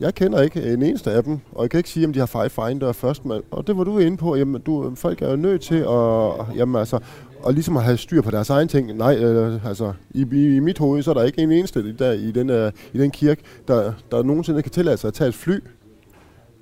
[0.00, 2.26] Jeg kender ikke en eneste af dem, og jeg kan ikke sige, om de har
[2.26, 4.36] Five Finder først, men, og det var du inde på.
[4.36, 6.98] Jamen, du, folk er jo nødt til at, jamen, altså,
[7.42, 8.92] og ligesom at have styr på deres egen ting.
[8.92, 12.12] Nej, øh, altså, i, i, i mit hoved, så er der ikke en eneste der,
[12.12, 15.34] i, den, uh, i den kirke, der, der nogensinde kan tillade sig at tage et
[15.34, 15.58] fly.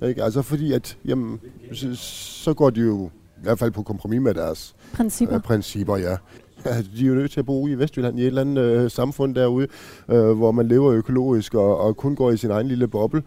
[0.07, 0.23] Ikke?
[0.23, 1.39] Altså fordi, at jamen,
[1.73, 5.35] så, så går de jo i hvert fald på kompromis med deres Principper.
[5.35, 6.17] øh, principper, ja.
[6.65, 8.91] Altså, De er jo nødt til at bo i Vestjylland i et eller andet øh,
[8.91, 9.67] samfund derude,
[10.09, 13.23] øh, hvor man lever økologisk og, og kun går i sin egen lille boble.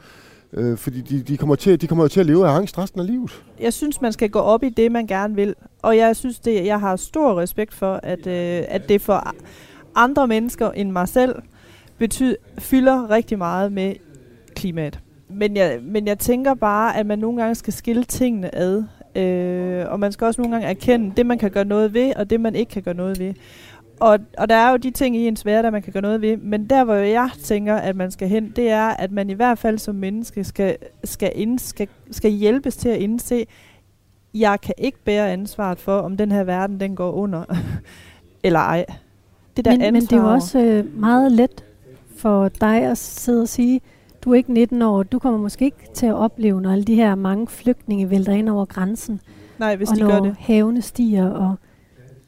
[0.52, 3.00] Øh, fordi de, de, kommer til, de kommer jo til at leve af angst resten
[3.00, 3.44] af livet.
[3.60, 5.54] Jeg synes, man skal gå op i det, man gerne vil.
[5.82, 9.34] Og jeg synes, det, jeg har stor respekt for, at, øh, at det for
[9.94, 11.34] andre mennesker end mig selv
[11.98, 13.94] betyder, fylder rigtig meget med
[14.54, 15.00] klimaet.
[15.28, 18.84] Men jeg, men jeg tænker bare, at man nogle gange skal skille tingene ad.
[19.16, 22.30] Øh, og man skal også nogle gange erkende det, man kan gøre noget ved, og
[22.30, 23.34] det, man ikke kan gøre noget ved.
[24.00, 26.36] Og, og der er jo de ting i ens hverdag, man kan gøre noget ved.
[26.36, 29.58] Men der, hvor jeg tænker, at man skal hen, det er, at man i hvert
[29.58, 33.46] fald som menneske skal, skal, ind, skal, skal hjælpes til at indse,
[34.34, 37.44] jeg kan ikke bære ansvaret for, om den her verden den går under,
[38.44, 38.84] eller ej.
[39.56, 41.64] Det der Men, ansvar men det er jo også øh, meget let
[42.16, 43.80] for dig at sidde og sige,
[44.26, 46.94] du er ikke 19 år, du kommer måske ikke til at opleve, når alle de
[46.94, 49.20] her mange flygtninge vælter ind over grænsen,
[49.58, 50.36] Nej, hvis og de når gør det.
[50.38, 51.54] havene stiger, og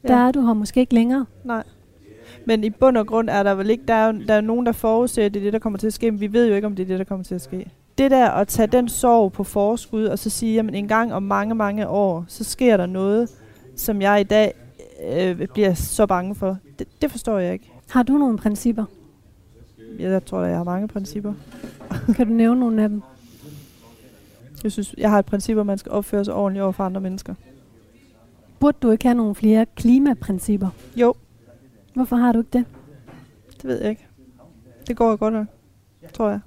[0.07, 0.27] der Ja.
[0.27, 1.25] er du her måske ikke længere.
[1.43, 1.63] Nej.
[2.45, 4.71] Men i bund og grund er der vel ikke, der er, der er nogen, der
[4.71, 6.67] forudser, at det er det, der kommer til at ske, men vi ved jo ikke,
[6.67, 7.71] om det er det, der kommer til at ske.
[7.97, 11.23] Det der at tage den sorg på forskud, og så sige, jamen en gang om
[11.23, 13.29] mange, mange år, så sker der noget,
[13.75, 14.53] som jeg i dag
[15.13, 16.57] øh, bliver så bange for.
[16.79, 17.71] Det, det forstår jeg ikke.
[17.89, 18.85] Har du nogle principper?
[19.99, 21.33] Jeg tror, jeg har mange principper.
[22.15, 23.01] Kan du nævne nogle af dem?
[24.63, 27.01] Jeg synes, jeg har et princip, at man skal opføre sig ordentligt over for andre
[27.01, 27.33] mennesker.
[28.59, 30.69] Burde du ikke have nogle flere klimaprincipper?
[30.95, 31.13] Jo,
[31.93, 32.65] Hvorfor har du ikke det?
[33.61, 34.07] det ved jeg ikke.
[34.87, 35.47] Det går godt nok,
[36.13, 36.39] tror jeg.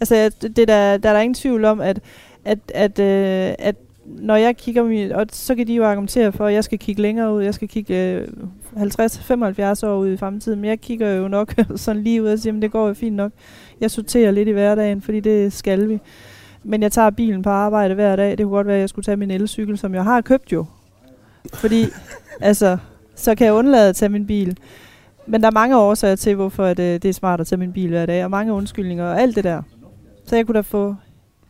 [0.00, 2.00] Altså, det der, der er der ingen tvivl om, at,
[2.44, 6.46] at, at, øh, at når jeg kigger min, og så kan de jo argumentere for,
[6.46, 8.28] at jeg skal kigge længere ud, jeg skal kigge øh,
[8.76, 12.56] 50-75 år ud i fremtiden, men jeg kigger jo nok sådan lige ud og siger,
[12.56, 13.32] at det går jo fint nok.
[13.80, 16.00] Jeg sorterer lidt i hverdagen, fordi det skal vi.
[16.62, 18.30] Men jeg tager bilen på arbejde hver dag.
[18.30, 20.64] Det kunne godt være, at jeg skulle tage min elcykel, som jeg har købt jo.
[21.54, 21.84] Fordi,
[22.40, 22.78] altså,
[23.14, 24.56] så kan jeg undlade at tage min bil.
[25.26, 27.72] Men der er mange årsager til, hvorfor at, øh, det er smart at tage min
[27.72, 29.62] bil hver dag, og mange undskyldninger og alt det der.
[30.26, 30.94] Så jeg kunne da få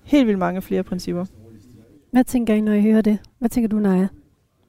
[0.04, 1.24] helt vildt mange flere principper.
[2.14, 3.18] Hvad tænker I, når I hører det?
[3.38, 4.06] Hvad tænker du, Naja?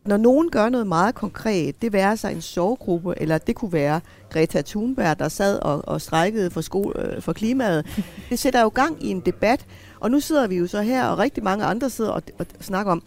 [0.05, 4.01] når nogen gør noget meget konkret, det være sig en sovegruppe, eller det kunne være
[4.29, 7.85] Greta Thunberg, der sad og, og strækkede for, skole, øh, for klimaet,
[8.29, 9.65] det sætter jo gang i en debat.
[9.99, 12.91] Og nu sidder vi jo så her, og rigtig mange andre sidder og, og snakker
[12.91, 13.03] om,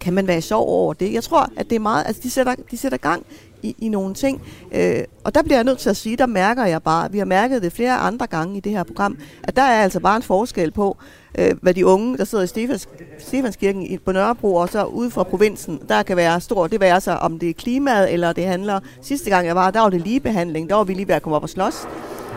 [0.00, 1.12] kan man være i sorg over det?
[1.12, 3.26] Jeg tror, at det er meget, altså de sætter, de sætter gang
[3.62, 4.42] i, i nogle ting.
[4.72, 7.24] Øh, og der bliver jeg nødt til at sige, der mærker jeg bare, vi har
[7.24, 10.22] mærket det flere andre gange i det her program, at der er altså bare en
[10.22, 10.96] forskel på,
[11.38, 12.88] øh, hvad de unge, der sidder i Stefans,
[13.18, 16.70] Stefanskirken i, på Nørrebro, og så ude fra provinsen, der kan være stort.
[16.70, 18.80] Det være så, om det er klimaet, eller det handler...
[19.02, 20.68] Sidste gang jeg var, der var det ligebehandling.
[20.70, 21.74] Der var vi lige ved at komme op og slås.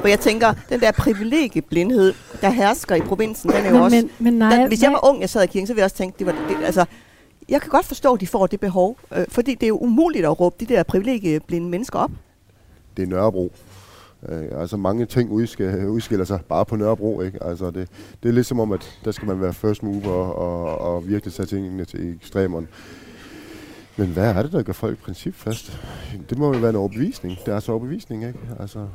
[0.02, 3.96] For jeg tænker, den der privilegieblindhed, der hersker i provinsen, den er jo Men- også...
[3.98, 5.00] men- men nej, den, hvis jeg nej.
[5.04, 6.32] var ung, jeg sad i kirken, så ville jeg også tænke, det var...
[6.32, 6.86] Det, altså,
[7.50, 10.26] jeg kan godt forstå, at de får det behov, øh, fordi det er jo umuligt
[10.26, 12.12] at råbe de der privilegieblinde mennesker op.
[12.98, 13.52] det er Nørrebro.
[14.30, 17.22] Øh, altså mange ting udskiller, udskiller sig bare på Nørrebro.
[17.22, 17.44] Ikke?
[17.44, 17.90] Altså det,
[18.24, 21.08] det er lidt som om, at der skal man være first mover og, og, og
[21.08, 22.68] virkelig sætte tingene til ekstremerne.
[23.98, 25.82] Men hvad er det, der gør folk principfast?
[26.30, 27.38] Det må jo være en overbevisning.
[27.40, 28.40] Det er altså overbevisning, ikke?
[28.60, 28.88] Altså,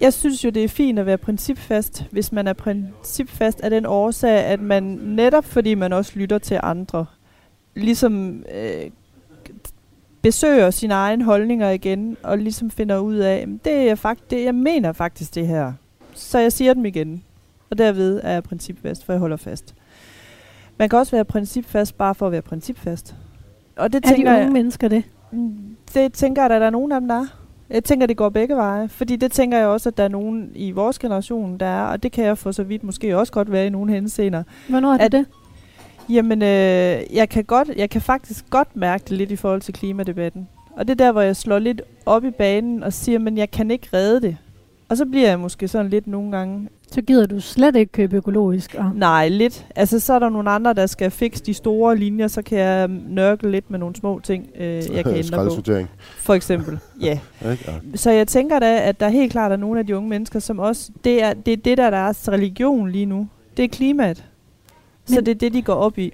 [0.00, 3.86] Jeg synes jo, det er fint at være principfast, hvis man er principfast af den
[3.86, 7.06] årsag, at man netop fordi man også lytter til andre,
[7.74, 8.90] ligesom øh,
[10.22, 14.44] besøger sine egne holdninger igen, og ligesom finder ud af, "Jamen, det er fakt, det,
[14.44, 15.72] jeg mener faktisk det her.
[16.14, 17.22] Så jeg siger dem igen.
[17.70, 19.74] Og derved er jeg principfast, for jeg holder fast.
[20.78, 23.14] Man kan også være principfast bare for at være principfast.
[23.76, 25.02] Og det Er de tænker unge jeg, mennesker det?
[25.32, 27.26] Mm, Det tænker jeg, at der er nogen af dem, der er.
[27.70, 28.88] Jeg tænker, det går begge veje.
[28.88, 31.82] Fordi det tænker jeg også, at der er nogen i vores generation, der er.
[31.82, 34.42] Og det kan jeg for så vidt måske også godt være i nogle henseender.
[34.68, 35.26] Hvornår er det At- det?
[36.10, 39.74] Jamen, øh, jeg, kan godt, jeg kan faktisk godt mærke det lidt i forhold til
[39.74, 40.48] klimadebatten.
[40.76, 43.50] Og det er der, hvor jeg slår lidt op i banen og siger, men jeg
[43.50, 44.36] kan ikke redde det.
[44.88, 48.16] Og så bliver jeg måske sådan lidt nogle gange, Så gider du slet ikke købe
[48.16, 48.74] økologisk.
[48.78, 49.66] Og nej, lidt.
[49.76, 52.88] Altså, så er der nogle andre, der skal fikse de store linjer, så kan jeg
[52.88, 55.50] nørkle lidt med nogle små ting, øh, jeg kan ændre på.
[56.18, 57.18] For eksempel, ja.
[57.94, 60.58] Så jeg tænker da, at der helt klart er nogle af de unge mennesker, som
[60.58, 60.90] også...
[61.04, 63.28] Det er det, er det der, der er religion lige nu.
[63.56, 64.24] Det er klimaet.
[65.08, 66.12] Så det er det, de går op i.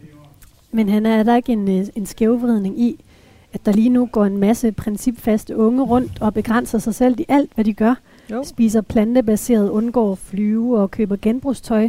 [0.72, 3.04] Men han er der ikke en, øh, en skævvridning i,
[3.52, 7.24] at der lige nu går en masse principfaste unge rundt og begrænser sig selv i
[7.28, 7.94] alt, hvad de gør?
[8.30, 8.44] Jo.
[8.44, 11.88] Spiser plantebaseret, undgår at flyve og køber genbrugstøj,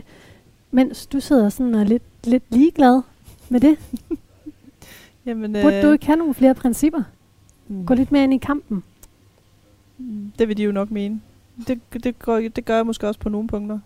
[0.72, 3.02] mens du sidder sådan og er lidt, lidt ligeglad
[3.50, 3.78] med det.
[5.26, 7.04] Jamen, Burde du ikke have nogle flere principper?
[7.68, 8.84] mm, Gå lidt mere ind i kampen.
[9.98, 11.22] mm, Det vil de jo nok mene.
[11.68, 13.80] Det, det, går, det gør jeg måske også på nogle punkter.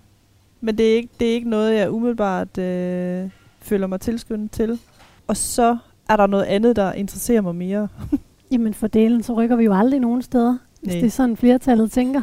[0.62, 3.30] Men det er ikke, det er ikke noget, jeg umiddelbart øh,
[3.62, 4.80] føler mig tilskyndet til.
[5.28, 5.78] Og så
[6.10, 7.88] er der noget andet, der interesserer mig mere.
[8.52, 11.00] Jamen for delen, så rykker vi jo aldrig nogen steder, hvis Nej.
[11.02, 12.22] det er sådan flertallet tænker.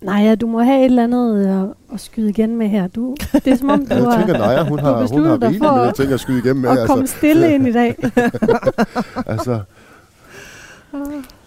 [0.00, 2.86] Nej, ja, du må have et eller andet øh, at skyde igen med her.
[2.86, 5.36] Du, det er som om, du Jeg har, tænker, Naja, hun du har, hun har
[5.36, 6.70] dig for med at- ting at skyde igennem med.
[6.70, 7.96] at komme Altså, stille ind i dag.
[9.26, 9.60] altså,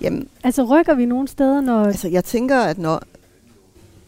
[0.02, 1.84] Jamen, Altså rykker vi nogen steder, når...
[1.86, 3.02] Altså, jeg tænker, at når...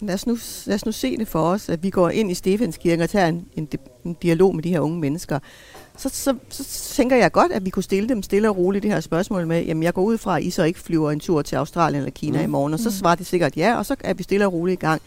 [0.06, 2.34] Lad os, nu, lad os nu se det for os, at vi går ind i
[2.34, 3.68] Stefanskirken og tager en, en,
[4.06, 5.40] en dialog med de her unge mennesker.
[5.98, 6.64] Så, så, så
[6.96, 9.64] tænker jeg godt, at vi kunne stille dem stille og roligt det her spørgsmål med,
[9.66, 12.12] jamen jeg går ud fra, at I så ikke flyver en tur til Australien eller
[12.12, 12.44] Kina mm.
[12.44, 12.94] i morgen, og så Mm.
[12.96, 15.02] svarer de sikkert ja, og så er vi stille og roligt i gang.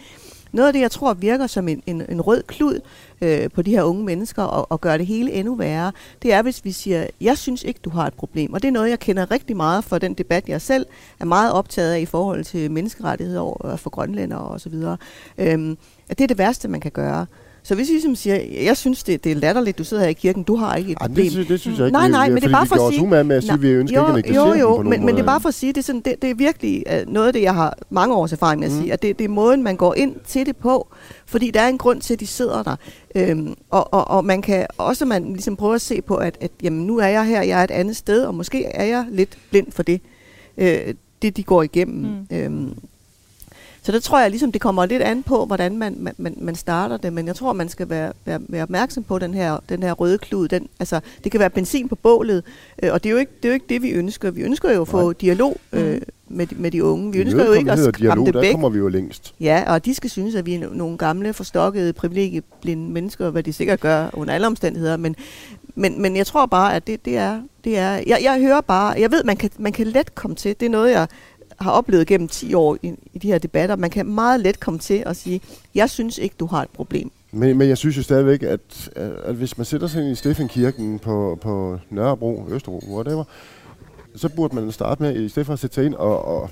[0.56, 2.80] Noget af det, jeg tror virker som en, en, en rød klud
[3.20, 5.92] øh, på de her unge mennesker og, og gør det hele endnu værre,
[6.22, 8.52] det er, hvis vi siger, jeg synes ikke, du har et problem.
[8.52, 10.86] Og det er noget, jeg kender rigtig meget for den debat, jeg selv
[11.20, 14.96] er meget optaget af i forhold til menneskerettigheder for grønlænder og så videre.
[15.38, 17.26] Øhm, at det er det værste, man kan gøre.
[17.66, 20.12] Så hvis I ligesom siger, jeg synes, det, det er latterligt, du sidder her i
[20.12, 21.24] kirken, du har ikke et ej, problem.
[21.24, 21.92] det, synes, det synes jeg ikke.
[21.98, 23.68] Nej, nej, vi, men det er bare vi for at sige- med at sige, vi
[23.68, 25.78] ønsker jo, ikke at jo, jo, men, men det er bare for at sige, det
[25.78, 28.60] er, sådan, det, det er virkelig uh, noget af det, jeg har mange års erfaring
[28.60, 28.80] med at Mm.
[28.80, 30.88] sige, at det, det er måden, man går ind til det på,
[31.26, 32.76] fordi der er en grund til, at de sidder der.
[33.14, 36.50] Øhm, og, og, og man kan også man ligesom prøve at se på, at, at
[36.62, 39.38] jamen, nu er jeg her, jeg er et andet sted, og måske er jeg lidt
[39.50, 40.00] blind for det,
[40.58, 42.04] øh, det de går igennem.
[42.30, 42.36] Mm.
[42.36, 42.72] Øhm,
[43.86, 46.54] så der tror jeg ligesom, det kommer lidt an på, hvordan man, man, man, man
[46.54, 49.82] starter det, men jeg tror, man skal være, være, være opmærksom på den her, den
[49.82, 50.48] her røde klud.
[50.48, 52.42] Den, altså, det kan være benzin på bålet,
[52.82, 54.30] øh, og det er, jo ikke, det er jo ikke det, vi ønsker.
[54.30, 55.12] Vi ønsker jo at få Nej.
[55.20, 57.12] dialog øh, med, de- med de unge.
[57.12, 58.50] Vi ønsker jo ikke at skræmme dialog, det der væk.
[58.52, 59.34] kommer vi jo længst.
[59.40, 63.42] Ja, og de skal synes, at vi er no- nogle gamle, forstokkede, privilegieblinde mennesker, hvad
[63.42, 64.96] de sikkert gør under alle omstændigheder.
[64.96, 65.16] Men,
[65.74, 67.40] men, men jeg tror bare, at det, det er...
[67.64, 68.94] Det er jeg, jeg hører bare...
[69.00, 70.56] Jeg ved, man kan, man kan let komme til...
[70.60, 71.06] Det er noget, jeg
[71.60, 73.76] har oplevet gennem 10 år i, i de her debatter.
[73.76, 75.40] Man kan meget let komme til at sige,
[75.74, 77.10] jeg synes ikke, du har et problem.
[77.32, 78.90] Men, men jeg synes jo stadigvæk, at,
[79.24, 83.24] at hvis man sætter sig ind i Steffenkirken på, på Nørrebro, Østerbro, whatever,
[84.16, 86.24] så burde man starte med, i stedet for at sætte sig ind og...
[86.24, 86.50] og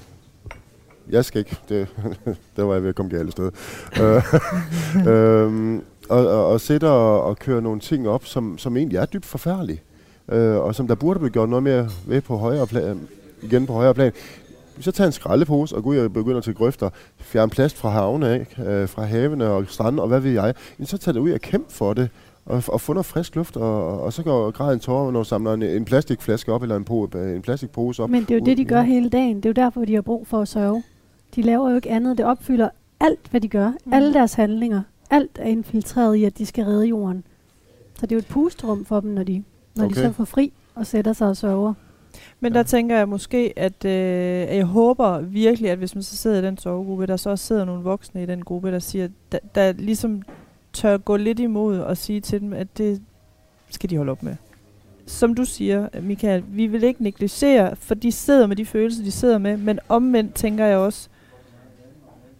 [1.10, 1.88] jeg skal ikke, det,
[2.56, 3.50] der var jeg ved at komme galt sted.
[4.00, 4.22] Øh,
[5.12, 9.06] øhm, og, og, og sætte og, og køre nogle ting op, som, som egentlig er
[9.06, 9.82] dybt forfærdelige.
[10.28, 13.08] øh, og som der burde blive gjort noget mere ved på højere plan,
[13.42, 14.12] igen på højere plan.
[14.80, 18.28] Så tager en skraldepose og går ud og begynder til grøfter, fjerne plast fra havne,
[18.28, 20.54] af, øh, fra havene og strande, og hvad ved jeg.
[20.84, 22.08] Så tager det ud og kæmpe for det,
[22.46, 25.52] og, og få noget frisk luft, og, og så går græden tårer, når du samler
[25.52, 28.10] en, en plastikflaske op, eller en, po, en plastikpose op.
[28.10, 29.36] Men det er jo det, de gør hele dagen.
[29.36, 30.82] Det er jo derfor, de har brug for at sørge.
[31.34, 32.18] De laver jo ikke andet.
[32.18, 32.68] Det opfylder
[33.00, 33.72] alt, hvad de gør.
[33.84, 33.92] Mm.
[33.92, 34.82] Alle deres handlinger.
[35.10, 37.24] Alt er infiltreret i, at de skal redde jorden.
[37.94, 39.44] Så det er jo et pusterum for dem, når de,
[39.76, 39.94] når okay.
[39.94, 41.74] de så får fri og sætter sig og sørger.
[42.40, 42.58] Men ja.
[42.58, 46.42] der tænker jeg måske, at, øh, jeg håber virkelig, at hvis man så sidder i
[46.42, 49.72] den sovegruppe, der så også sidder nogle voksne i den gruppe, der siger, der, der
[49.72, 50.22] ligesom
[50.72, 53.02] tør gå lidt imod og sige til dem, at det
[53.70, 54.36] skal de holde op med.
[55.06, 59.10] Som du siger, Michael, vi vil ikke negligere, for de sidder med de følelser, de
[59.10, 61.08] sidder med, men omvendt tænker jeg også,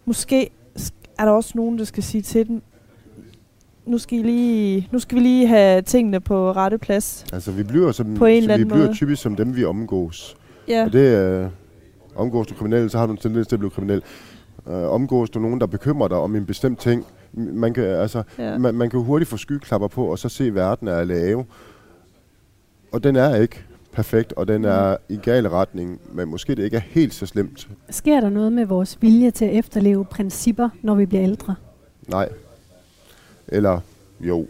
[0.05, 0.49] måske
[1.17, 2.61] er der også nogen, der skal sige til dem,
[3.85, 7.25] nu skal, I lige, nu skal vi lige have tingene på rette plads.
[7.33, 8.95] Altså, vi bliver, som, på en eller anden vi bliver måde.
[8.95, 10.37] typisk som dem, vi omgås.
[10.67, 10.85] Ja.
[10.85, 11.51] Og det er, uh,
[12.15, 14.01] omgås du kriminelle, så har du en tendens til at blive kriminel.
[14.65, 18.57] Uh, omgås du nogen, der bekymrer dig om en bestemt ting, man kan, altså, ja.
[18.57, 21.45] man, man kan hurtigt få skyklapper på, og så se, at verden er lave.
[22.91, 26.77] Og den er ikke perfekt, og den er i gal retning, men måske det ikke
[26.77, 27.67] er helt så slemt.
[27.89, 31.55] Sker der noget med vores vilje til at efterleve principper, når vi bliver ældre?
[32.07, 32.29] Nej.
[33.47, 33.79] Eller
[34.19, 34.47] jo.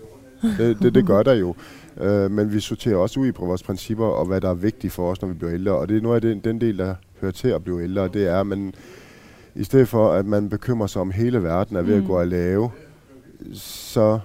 [0.58, 1.56] Det, det, det gør der jo.
[2.02, 5.12] Uh, men vi sorterer også ud på vores principper, og hvad der er vigtigt for
[5.12, 5.72] os, når vi bliver ældre.
[5.72, 8.28] Og det er noget af den, den del, der hører til at blive ældre, det
[8.28, 8.74] er, at man
[9.56, 12.02] i stedet for at man bekymrer sig om hele verden er ved mm.
[12.02, 12.72] at gå at lave,
[13.54, 14.20] så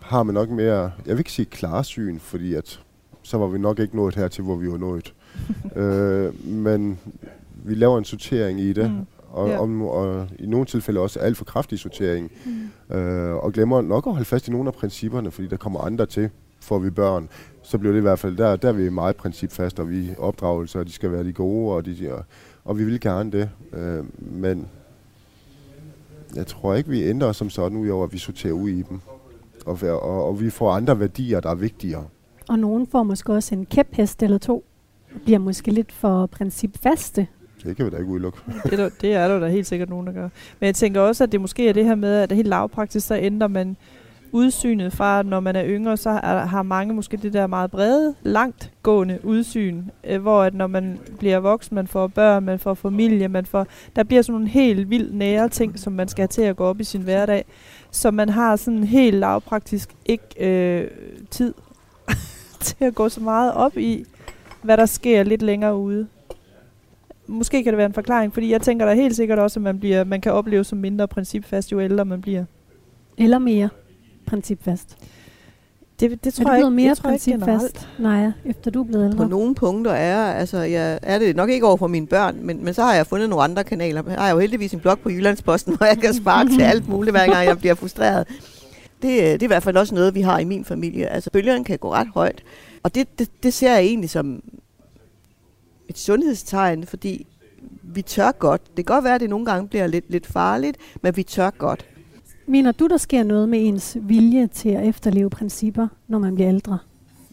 [0.00, 2.80] har man nok mere, jeg vil ikke sige klarsyn, fordi at
[3.22, 5.14] så var vi nok ikke nået her til, hvor vi var nået.
[5.76, 6.98] øh, men
[7.64, 9.06] vi laver en sortering i det, mm.
[9.34, 9.58] Og, ja.
[9.58, 12.32] og, og i nogle tilfælde også alt for kraftig sortering,
[12.90, 12.96] mm.
[12.96, 16.06] øh, og glemmer nok at holde fast i nogle af principperne, fordi der kommer andre
[16.06, 17.28] til, får vi børn,
[17.62, 20.80] så bliver det i hvert fald, der, der er vi meget principfast, og vi opdragelser,
[20.80, 22.24] og de skal være de gode, og de, og,
[22.64, 23.50] og vi vil gerne det.
[23.72, 24.68] Øh, men
[26.34, 29.00] jeg tror ikke, vi ændrer os som sådan, udover at vi sorterer ud i dem.
[29.66, 32.04] Og, og, og vi får andre værdier, der er vigtigere.
[32.48, 34.64] Og nogen får måske også en kæphest eller to.
[35.24, 37.26] Bliver måske lidt for principfaste.
[37.64, 38.38] Det kan vi da ikke udelukke.
[38.64, 40.28] det, er det er der da helt sikkert nogen, der gør.
[40.60, 43.06] Men jeg tænker også, at det måske er det her med, at det helt lavpraktisk,
[43.06, 43.76] så ændrer man
[44.34, 48.14] udsynet fra, når man er yngre, så er, har mange måske det der meget brede,
[48.22, 52.74] langt gående udsyn, øh, hvor at når man bliver voksen, man får børn, man får
[52.74, 56.28] familie, man får, der bliver sådan nogle helt vildt nære ting, som man skal have
[56.28, 57.44] til at gå op i sin hverdag,
[57.90, 60.90] så man har sådan helt lavpraktisk ikke øh,
[61.30, 61.54] tid
[62.60, 64.04] til at gå så meget op i,
[64.62, 66.06] hvad der sker lidt længere ude.
[67.26, 69.80] Måske kan det være en forklaring, fordi jeg tænker da helt sikkert også, at man,
[69.80, 72.44] bliver, man kan opleve som mindre principfast, jo ældre man bliver.
[73.18, 73.68] Eller mere
[74.26, 74.96] principfast?
[76.00, 79.16] Det, det tror er du blevet mere jeg principfast, Nej, efter du er blevet ældre?
[79.16, 82.64] På nogle punkter er, altså, jeg er det nok ikke over for mine børn, men,
[82.64, 84.02] men så har jeg fundet nogle andre kanaler.
[84.08, 87.14] Jeg har jo heldigvis en blog på Jyllandsposten, hvor jeg kan sparke til alt muligt,
[87.14, 88.26] hver gang jeg bliver frustreret.
[89.02, 91.06] Det, det er i hvert fald også noget, vi har i min familie.
[91.06, 92.42] Altså, bølgerne kan gå ret højt.
[92.82, 94.42] Og det, det, det ser jeg egentlig som
[95.88, 97.26] et sundhedstegn, fordi
[97.82, 98.62] vi tør godt.
[98.76, 101.50] Det kan godt være, at det nogle gange bliver lidt, lidt farligt, men vi tør
[101.50, 101.86] godt.
[102.46, 106.48] Mener du, der sker noget med ens vilje til at efterleve principper, når man bliver
[106.48, 106.78] ældre?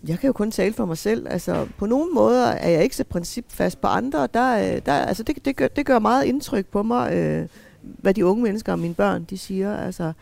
[0.08, 1.28] Jeg kan jo kun tale for mig selv.
[1.30, 4.28] Altså, på nogle måder er jeg ikke så principfast på andre.
[4.34, 7.48] Der, der, altså, det, det, gør, det gør meget indtryk på mig, øh,
[7.82, 9.78] hvad de unge mennesker og mine børn de siger.
[9.78, 10.14] Altså,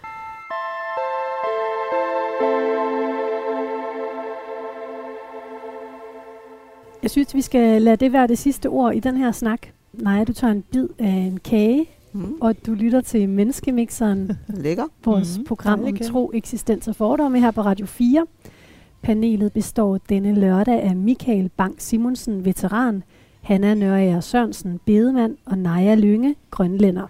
[7.04, 9.68] Jeg synes, vi skal lade det være det sidste ord i den her snak.
[9.94, 12.34] Nej, du tager en bid af en kage, mm.
[12.42, 14.32] og du lytter til Menneskemixeren.
[14.48, 14.84] Lækker.
[15.06, 15.44] Vores mm.
[15.44, 18.26] program om tro, eksistens og fordomme her på Radio 4.
[19.02, 23.04] Panelet består denne lørdag af Michael Bang Simonsen, veteran,
[23.42, 27.08] Hanna Nørager Sørensen, bedemand og Naja Lynge, grønlænder.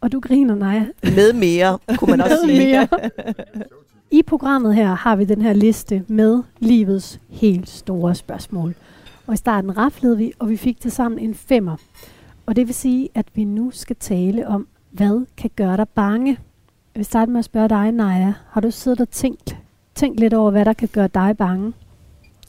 [0.00, 0.86] Og du griner, Naja.
[1.02, 2.58] Med mere, kunne man også sige.
[2.58, 2.88] mere.
[4.10, 8.74] I programmet her har vi den her liste med livets helt store spørgsmål.
[9.26, 11.76] Og i starten raflede vi, og vi fik til sammen en femmer.
[12.46, 16.30] Og det vil sige, at vi nu skal tale om, hvad kan gøre dig bange?
[16.94, 18.34] Jeg vil starte med at spørge dig, Naja.
[18.48, 19.56] Har du siddet og tænkt,
[19.94, 21.72] tænkt lidt over, hvad der kan gøre dig bange?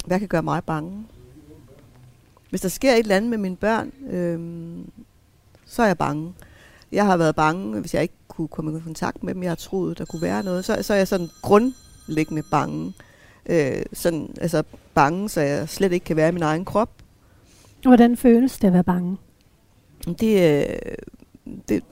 [0.05, 1.05] Hvad kan gøre mig bange?
[2.49, 4.39] Hvis der sker et eller andet med mine børn, øh,
[5.65, 6.33] så er jeg bange.
[6.91, 9.43] Jeg har været bange, hvis jeg ikke kunne komme i kontakt med dem.
[9.43, 10.65] Jeg har troet, der kunne være noget.
[10.65, 12.93] Så, så er jeg sådan grundlæggende bange.
[13.49, 14.63] Øh, sådan, altså
[14.93, 16.89] bange, så jeg slet ikke kan være i min egen krop.
[17.81, 19.17] Hvordan føles det at være bange?
[20.19, 20.77] Det, øh,
[21.69, 21.83] det,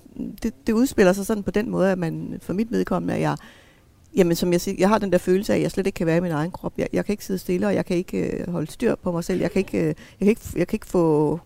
[0.43, 3.37] det, det udspiller sig sådan på den måde, at man for mit vedkommende, at jeg,
[4.15, 6.07] Jamen, som jeg siger, jeg har den der følelse af, at jeg slet ikke kan
[6.07, 6.73] være i min egen krop.
[6.77, 9.23] Jeg, jeg kan ikke sidde stille, og jeg kan ikke øh, holde styr på mig
[9.23, 9.41] selv.
[9.41, 11.39] Jeg kan ikke, øh, jeg kan ikke, jeg kan ikke få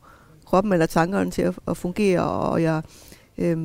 [0.46, 2.82] kroppen eller tankerne til at, at fungere, og jeg,
[3.40, 3.58] øh,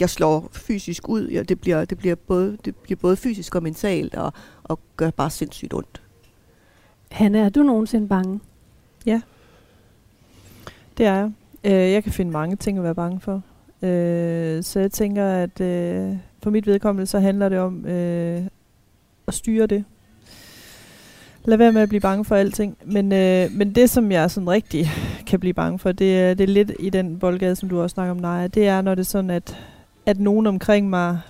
[0.00, 1.28] jeg slår fysisk ud.
[1.28, 4.32] Ja, det, bliver, det, bliver både, det bliver både fysisk og mentalt, og,
[4.64, 6.02] og gør bare sindssygt ondt.
[7.10, 8.40] Hanne, er du nogensinde bange?
[9.06, 9.20] Ja,
[10.98, 11.32] det er jeg.
[11.64, 13.42] Øh, jeg kan finde mange ting at være bange for.
[13.82, 18.42] Øh, så jeg tænker, at øh, for mit vedkommende, så handler det om øh,
[19.26, 19.84] at styre det.
[21.44, 22.76] Lad være med at blive bange for alting.
[22.84, 24.90] Men, øh, men det, som jeg sådan rigtig
[25.26, 27.94] kan blive bange for, det, er, det er lidt i den boldgade, som du også
[27.94, 28.46] snakker om, Naja.
[28.46, 29.56] Det er, når det er sådan, at,
[30.06, 31.20] at nogen omkring mig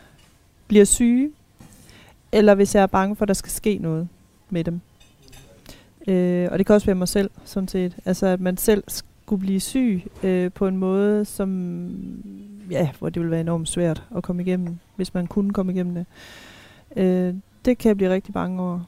[0.68, 1.30] bliver syge,
[2.32, 4.08] eller hvis jeg er bange for, at der skal ske noget
[4.50, 4.80] med dem.
[6.08, 7.96] Øh, og det kan også være mig selv, sådan set.
[8.04, 11.50] Altså, at man selv skulle blive syg øh, på en måde, som
[12.70, 15.94] ja, hvor det ville være enormt svært at komme igennem, hvis man kunne komme igennem
[15.94, 16.06] det.
[16.96, 17.34] Øh,
[17.64, 18.80] det kan jeg blive rigtig bange over.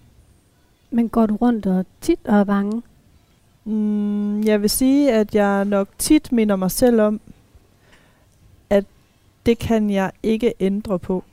[0.90, 2.82] Men går du rundt og tit og er bange?
[3.68, 7.20] Mm, jeg vil sige, at jeg nok tit minder mig selv om,
[8.70, 8.84] at
[9.46, 11.24] det kan jeg ikke ændre på.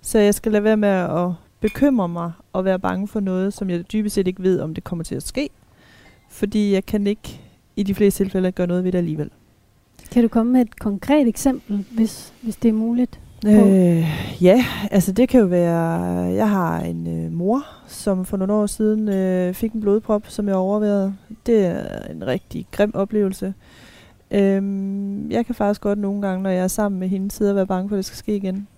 [0.00, 3.70] Så jeg skal lade være med at bekymre mig og være bange for noget, som
[3.70, 5.50] jeg dybest set ikke ved, om det kommer til at ske.
[6.28, 7.40] Fordi jeg kan ikke
[7.76, 9.30] i de fleste tilfælde gøre noget ved det alligevel.
[10.12, 13.20] Kan du komme med et konkret eksempel, hvis, hvis det er muligt?
[13.46, 14.04] Øh,
[14.40, 15.80] ja, altså det kan jo være,
[16.34, 20.48] jeg har en øh, mor, som for nogle år siden øh, fik en blodprop, som
[20.48, 21.14] jeg overvejede.
[21.46, 23.54] Det er en rigtig grim oplevelse.
[24.30, 27.56] Øhm, jeg kan faktisk godt nogle gange, når jeg er sammen med hende, sidde og
[27.56, 28.68] være bange for, at det skal ske igen.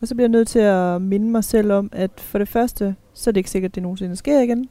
[0.00, 2.94] Og så bliver jeg nødt til at minde mig selv om, at for det første,
[3.14, 4.68] så er det ikke sikkert, at det nogensinde sker igen.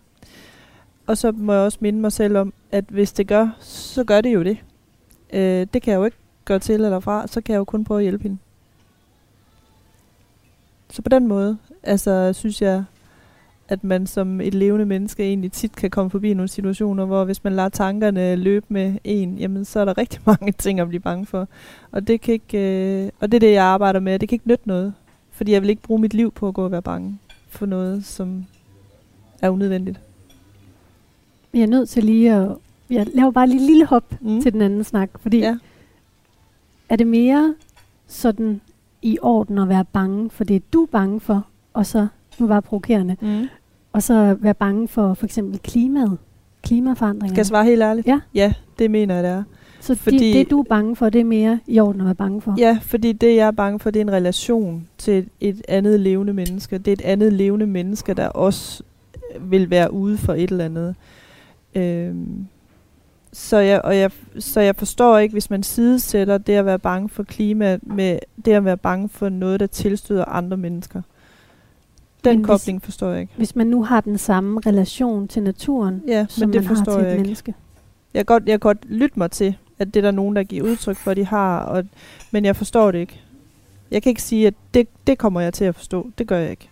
[1.08, 4.22] Og så må jeg også minde mig selv om, at hvis det gør, så gør
[4.22, 4.58] det jo det.
[5.34, 7.84] Øh, det kan jeg jo ikke gøre til eller fra, så kan jeg jo kun
[7.84, 8.38] prøve at hjælpe hende.
[10.90, 12.84] Så på den måde, altså synes jeg,
[13.70, 17.44] at man som et levende menneske egentlig tit kan komme forbi nogle situationer, hvor hvis
[17.44, 21.00] man lader tankerne løbe med en, jamen så er der rigtig mange ting at blive
[21.00, 21.48] bange for.
[21.92, 24.20] Og det, kan ikke, øh, og det er det, jeg arbejder med.
[24.20, 24.94] Det kan ikke nytte noget.
[25.32, 27.20] Fordi jeg vil ikke bruge mit liv på at gå og være bange
[27.50, 28.46] for noget, som
[29.42, 30.00] er unødvendigt.
[31.54, 32.56] Jeg er nødt til lige at...
[32.90, 34.42] Jeg laver bare lige lille hop mm.
[34.42, 35.58] til den anden snak, fordi ja.
[36.90, 37.56] er det mere
[38.08, 38.62] sådan
[39.02, 42.08] i orden at være bange for det, du er bange for, og så,
[42.40, 43.48] nu var provokerende, mm.
[43.94, 46.18] og så være bange for for eksempel klimaet,
[46.64, 47.34] klimaforandringer.
[47.34, 48.08] Skal jeg svare helt ærligt?
[48.08, 48.20] Ja.
[48.34, 49.44] Ja, det mener jeg, det er.
[49.80, 52.16] Så fordi, det, det, du er bange for, det er mere i orden at være
[52.16, 52.56] bange for?
[52.58, 56.34] Ja, fordi det, jeg er bange for, det er en relation til et andet levende
[56.34, 56.78] menneske.
[56.78, 58.84] Det er et andet levende menneske, der også
[59.40, 60.96] vil være ude for et eller andet.
[61.76, 62.48] Øhm,
[63.32, 67.10] så, jeg, og jeg, så jeg forstår ikke, hvis man sidesætter det at være bange
[67.10, 71.02] for klima med det at være bange for noget, der tilstøder andre mennesker.
[72.24, 73.34] Den men kobling hvis, forstår jeg ikke.
[73.38, 76.92] Hvis man nu har den samme relation til naturen, ja, som men det man forstår
[76.92, 77.22] har til jeg et ikke.
[77.24, 77.54] menneske.
[78.14, 80.44] Jeg kan, godt, jeg kan godt lytte mig til, at det er der nogen, der
[80.44, 81.84] giver udtryk for, at de har, og,
[82.32, 83.22] men jeg forstår det ikke.
[83.92, 86.10] Jeg kan ikke sige, at det, det kommer jeg til at forstå.
[86.18, 86.70] Det gør jeg ikke.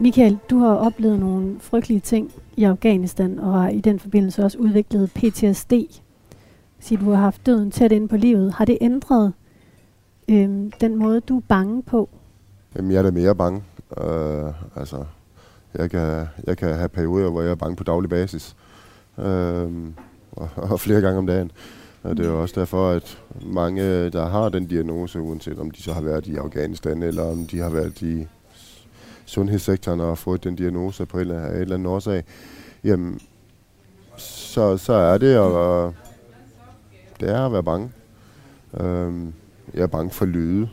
[0.00, 4.58] Michael, du har oplevet nogle frygtelige ting i Afghanistan, og har i den forbindelse også
[4.58, 5.72] udviklet PTSD.
[6.80, 8.52] Så du har haft døden tæt ind på livet.
[8.52, 9.32] Har det ændret
[10.28, 12.08] øhm, den måde, du er bange på?
[12.76, 13.62] Jamen, jeg er da mere bange.
[13.90, 15.04] Uh, altså,
[15.74, 18.56] jeg kan, jeg kan have perioder, hvor jeg er bange på daglig basis.
[19.16, 19.24] Uh,
[20.32, 21.50] og, og flere gange om dagen.
[22.02, 25.92] Og det er også derfor, at mange, der har den diagnose, uanset om de så
[25.92, 28.26] har været i Afghanistan, eller om de har været i
[29.26, 32.24] sundhedssektoren og fået den diagnose på en eller, en eller anden årsag,
[32.84, 33.20] jamen,
[34.16, 35.92] så, så er det at,
[37.20, 37.90] det er at være bange.
[38.80, 39.32] Øhm,
[39.74, 40.68] jeg er bange for lyde,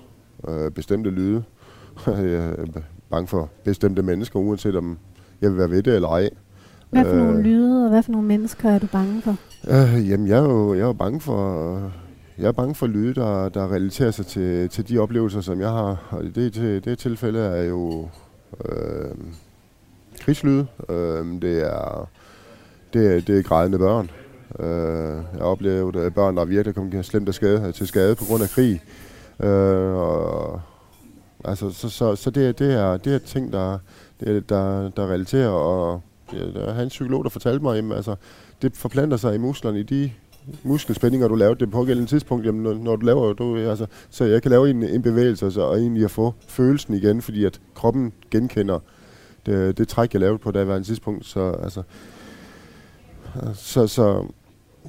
[0.48, 1.44] øh, bestemte lyde.
[2.08, 2.66] jeg er
[3.10, 4.98] bange for bestemte mennesker, uanset om
[5.42, 6.30] jeg vil være ved det eller ej.
[6.90, 9.36] Hvad for øh, nogle lyde, og hvad for nogle mennesker er du bange for?
[9.68, 11.92] Øh, jamen, jeg er jo jeg er bange for...
[12.38, 15.70] Jeg er bange for lyde, der, der relaterer sig til, til de oplevelser, som jeg
[15.70, 16.08] har.
[16.10, 18.10] Og det, det, det tilfælde er jo
[18.66, 19.16] øh,
[20.20, 20.68] krigslyde.
[20.90, 22.10] Øh, det er
[22.94, 24.10] det, er, det er grædende børn.
[24.60, 28.44] Øh, jeg oplevede at børn, der virkelig kom slemt til skade, til skade på grund
[28.44, 28.82] af krig.
[29.44, 30.62] Øh, og,
[31.46, 33.78] altså, så, så, så det, det, er, det er ting, der,
[34.20, 36.02] det, der, der relaterer, og
[36.34, 38.16] ja, der er en psykolog, der fortalte mig, at altså,
[38.62, 40.12] det forplanter sig i musklerne i de
[40.64, 44.26] muskelspændinger, du lavede det på pågældende tidspunkt, jamen, når, når du laver, du, altså, så
[44.26, 47.62] jeg kan lave en, en bevægelse så, og egentlig at få følelsen igen, fordi at
[47.76, 48.80] kroppen genkender
[49.46, 51.26] det, det træk, jeg lavede på det tidspunkt.
[51.26, 51.84] Så, altså,
[53.54, 54.26] så, så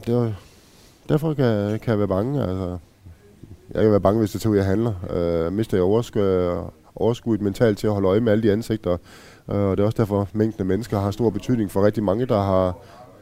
[0.07, 0.33] det, var,
[1.09, 2.43] derfor kan, kan jeg være bange.
[2.43, 2.79] Altså,
[3.75, 4.93] jeg kan være bange, hvis det tager ud, jeg handler.
[5.11, 6.65] Øh, mister jeg overskud,
[6.97, 8.97] overskuddet mentalt til at holde øje med alle de ansigter.
[9.51, 12.27] Øh, og det er også derfor, mængden af mennesker har stor betydning for rigtig mange,
[12.27, 12.79] der har,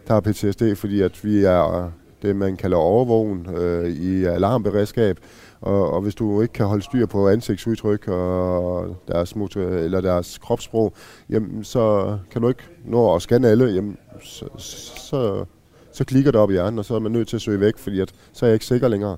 [0.09, 5.19] der har PTSD, fordi at vi er det, man kalder overvågen øh, i alarmberedskab.
[5.61, 10.39] Og, og hvis du ikke kan holde styr på ansigtsudtryk og deres, motor, eller deres
[10.39, 10.93] kropssprog,
[11.31, 15.45] jamen, så kan du ikke nå at scanne alle, jamen, så, så,
[15.93, 17.79] så klikker det op i hjernen, og så er man nødt til at søge væk,
[17.79, 19.17] fordi at, så er jeg ikke sikker længere.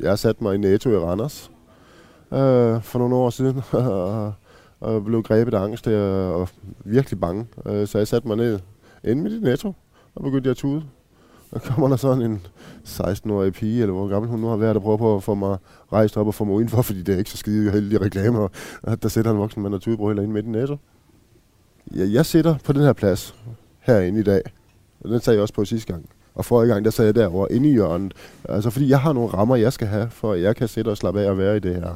[0.00, 1.50] Jeg har sat mig i Netto i Randers
[2.32, 4.32] øh, for nogle år siden, og,
[4.80, 6.48] og blev grebet af angst og, og
[6.84, 7.46] virkelig bange.
[7.66, 8.58] Øh, så jeg satte mig ned
[9.04, 9.72] inde med i Netto,
[10.14, 10.82] og begyndte at tude.
[11.52, 12.40] Og kommer der sådan en
[12.86, 15.58] 16-årig pige, eller hvor gammel hun nu har været, der prøver på at få mig
[15.92, 18.48] rejst op og få mig udenfor, fordi det er ikke så skide heldige reklamer,
[18.82, 20.76] at der sætter en voksen mand og tudebrød ind midt i NATO.
[21.96, 23.34] Ja, jeg sidder på den her plads
[23.80, 24.42] herinde i dag,
[25.00, 26.08] og den sagde jeg også på sidste gang.
[26.34, 28.14] Og forrige gang, der sad jeg derovre inde i hjørnet.
[28.48, 30.96] Altså fordi jeg har nogle rammer, jeg skal have, for at jeg kan sætte og
[30.96, 31.94] slappe af og være i det her.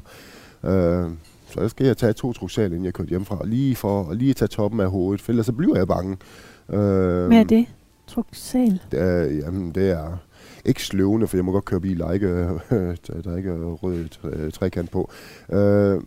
[0.70, 1.10] Øh,
[1.50, 4.48] så skal jeg tage to truksal, inden jeg kørte hjemmefra, lige for at lige tage
[4.48, 6.16] toppen af hovedet, for ellers så bliver jeg bange.
[6.68, 7.66] Øh, Hvad er det?
[8.14, 8.80] Truksal?
[8.94, 10.16] Øh, jamen, det er
[10.64, 12.28] ikke sløvende, for jeg må godt køre bil, der er ikke,
[13.24, 15.10] der er ikke rød trekant på.
[15.52, 16.00] Øh,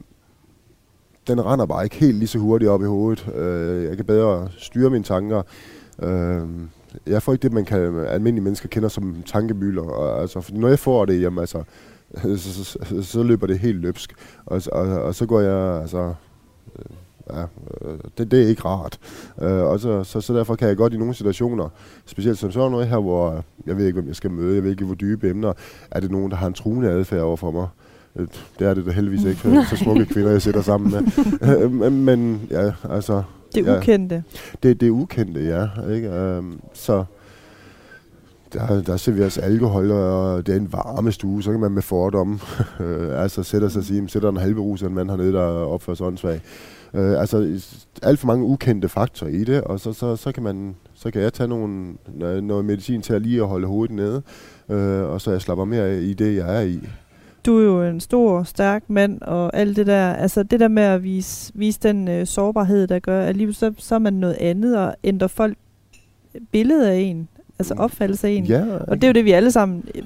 [1.28, 3.28] den render bare ikke helt lige så hurtigt op i hovedet.
[3.36, 5.42] Øh, jeg kan bedre styre mine tanker.
[6.04, 6.48] Øh,
[7.08, 9.82] jeg får ikke det, man kan almindelige mennesker kender som tankemøller.
[9.82, 11.64] Og, altså, for når jeg får det, jamen, altså,
[12.38, 14.14] så, så, så, så løber det helt løbsk.
[14.46, 16.14] Og, og, og så går jeg, altså,
[16.80, 16.86] øh,
[17.30, 19.00] ja, øh, det, det er ikke rart.
[19.42, 21.70] Øh, og så, så, så derfor kan jeg godt i nogle situationer,
[22.06, 24.72] specielt som sådan noget her, hvor jeg ved ikke, hvem jeg skal møde, jeg ved
[24.72, 25.54] ikke, hvor dybe emner,
[25.92, 27.68] er det nogen, der har en truende adfærd over for mig.
[28.16, 28.28] Øh,
[28.60, 31.02] det er det da heldigvis ikke, så smukke kvinder, jeg sætter sammen med.
[31.62, 33.24] Øh, men ja, altså...
[33.56, 34.16] Det er ukendte.
[34.16, 35.92] Ja, det, det er ukendte, ja.
[35.94, 36.38] Ikke?
[36.38, 37.04] Um, så
[38.54, 42.40] der, der serveres alkohol, og det er en varme stue, så kan man med fordomme
[43.24, 46.08] altså sætte sig og sige, sætter en halve rus en mand hernede, der opfører sig
[46.08, 46.42] åndssvagt.
[46.94, 47.60] Øh, altså
[48.04, 51.22] alt for mange ukendte faktorer i det, og så, så, så, kan man, så kan
[51.22, 51.94] jeg tage nogle,
[52.42, 54.22] noget medicin til at lige at holde hovedet nede,
[54.70, 56.80] øh, og så jeg slapper mere i det, jeg er i.
[57.46, 60.84] Du er jo en stor, stærk mand, og alt det der, altså det der med
[60.84, 64.38] at vise, vise den øh, sårbarhed, der gør, at lige så, så er man noget
[64.40, 65.58] andet, og ændrer folk
[66.52, 67.28] billedet af en,
[67.60, 67.80] altså mm.
[67.80, 68.46] opfattelse af en.
[68.46, 70.04] Ja, og det er jo det, vi alle sammen øh,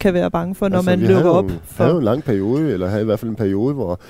[0.00, 1.48] kan være bange for, når altså, man lukker op.
[1.48, 4.00] Vi havde jo en lang periode, eller havde i hvert fald en periode, hvor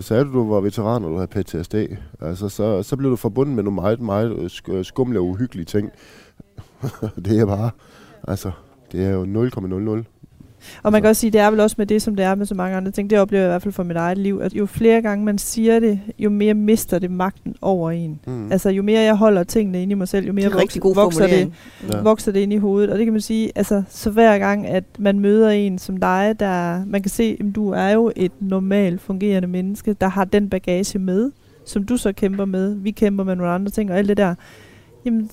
[0.00, 1.74] sagde du, du var veteran, og du havde PTSD,
[2.20, 5.90] altså, så, så blev du forbundet med nogle meget, meget skumle og uhyggelige ting.
[7.24, 7.70] det er bare,
[8.28, 8.50] altså,
[8.92, 10.13] det er jo 0,00.
[10.82, 12.46] Og man kan også sige, det er vel også med det, som det er med
[12.46, 13.10] så mange andre ting.
[13.10, 15.38] Det oplever jeg i hvert fald for mit eget liv, at jo flere gange man
[15.38, 18.20] siger det, jo mere mister det magten over en.
[18.26, 18.52] Mm.
[18.52, 21.52] Altså jo mere jeg holder tingene inde i mig selv, jo mere vokser, vokser, det,
[21.92, 22.00] ja.
[22.00, 22.90] vokser det ind i hovedet.
[22.90, 26.36] Og det kan man sige, altså så hver gang, at man møder en som dig,
[26.40, 30.48] der man kan se, at du er jo et normalt fungerende menneske, der har den
[30.48, 31.30] bagage med,
[31.64, 32.74] som du så kæmper med.
[32.74, 34.34] Vi kæmper med nogle andre ting og alt det der.
[35.04, 35.30] Jamen,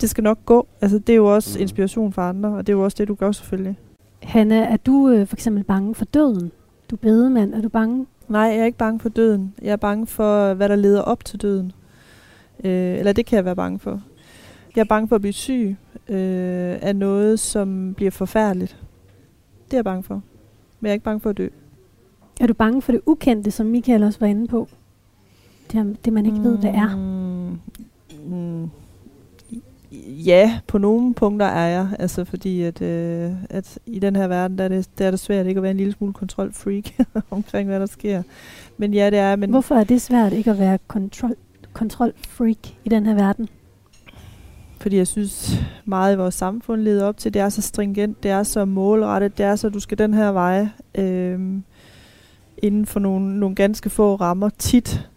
[0.00, 0.66] det skal nok gå.
[0.80, 1.62] Altså, det er jo også mm.
[1.62, 3.76] inspiration for andre, og det er jo også det, du gør selvfølgelig.
[4.22, 6.52] Hanna, er du øh, for eksempel bange for døden?
[6.90, 8.06] Du er bedemand, er du bange?
[8.28, 9.54] Nej, jeg er ikke bange for døden.
[9.62, 11.72] Jeg er bange for, hvad der leder op til døden.
[12.64, 14.02] Øh, eller det kan jeg være bange for.
[14.76, 15.76] Jeg er bange for at blive syg
[16.08, 18.76] øh, af noget, som bliver forfærdeligt.
[19.64, 20.14] Det er jeg bange for.
[20.80, 21.48] Men jeg er ikke bange for at dø.
[22.40, 24.68] Er du bange for det ukendte, som Michael også var inde på?
[25.72, 26.96] Det, det man ikke mm, ved, hvad er?
[26.96, 28.70] Mm,
[30.26, 31.88] ja, på nogle punkter er jeg.
[31.98, 35.20] Altså fordi, at, øh, at i den her verden, der er, det, der er det
[35.20, 36.84] svært ikke at være en lille smule kontrolfreak
[37.30, 38.22] omkring, hvad der sker.
[38.76, 39.36] Men ja, det er...
[39.36, 41.34] Men Hvorfor er det svært ikke at være kontrol,
[41.72, 43.48] kontrolfreak i den her verden?
[44.80, 48.30] Fordi jeg synes meget i vores samfund leder op til, det er så stringent, det
[48.30, 51.40] er så målrettet, det er så, du skal den her vej øh,
[52.58, 55.08] inden for nogle, nogle ganske få rammer tit.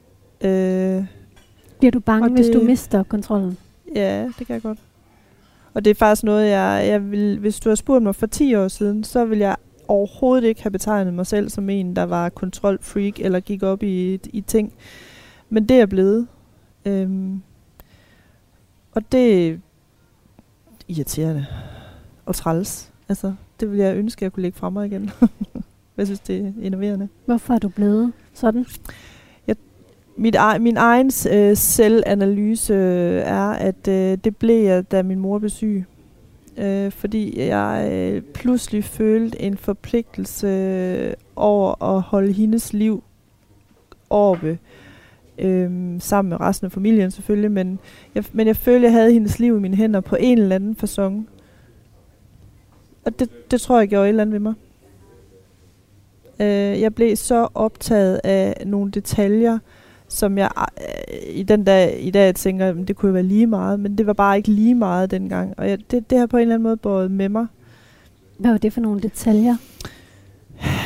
[0.42, 1.06] Øh,
[1.80, 3.58] Bliver du bange, hvis du mister kontrollen?
[3.96, 4.80] Ja, det kan jeg godt.
[5.74, 8.56] Og det er faktisk noget, jeg, jeg vil, hvis du har spurgt mig for 10
[8.56, 9.56] år siden, så vil jeg
[9.88, 14.20] overhovedet ikke have betegnet mig selv som en, der var kontrolfreak eller gik op i,
[14.34, 14.74] i ting.
[15.50, 16.28] Men det er blevet.
[16.86, 17.42] Øhm,
[18.92, 19.58] og det er
[20.88, 21.46] irriterende
[22.26, 22.92] og træls.
[23.10, 25.12] Altså, det vil jeg ønske, at jeg kunne lægge fra mig igen.
[25.98, 27.08] jeg synes, det er innoverende.
[27.26, 28.66] Hvorfor er du blevet sådan?
[30.16, 35.40] Mit, min egen øh, selvanalyse øh, er, at øh, det blev jeg, da min mor
[35.40, 35.86] blev syg.
[36.58, 43.04] Øh, fordi jeg øh, pludselig følte en forpligtelse øh, over at holde hendes liv
[44.10, 44.60] oppe.
[45.38, 47.80] Øh, sammen med resten af familien selvfølgelig, men
[48.16, 50.56] jeg, men jeg følte, at jeg havde hendes liv i mine hænder på en eller
[50.56, 51.28] anden façon.
[53.06, 54.54] Og det, det tror jeg gjorde et eller andet ved mig.
[56.40, 59.60] Øh, jeg blev så optaget af nogle detaljer,
[60.08, 63.48] som jeg øh, i den dag, i dag tænker, at det kunne jo være lige
[63.48, 65.54] meget, men det var bare ikke lige meget dengang.
[65.58, 67.48] Og jeg, det, det har på en eller anden måde båret med mig.
[68.38, 69.56] Hvad var det for nogle detaljer?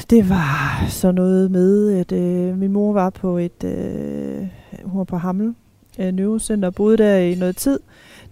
[0.09, 4.47] Det var så noget med, at øh, min mor var på et, øh,
[4.84, 5.53] hun var på Hammel
[5.99, 7.80] øh, Neurocenter og boede der i noget tid.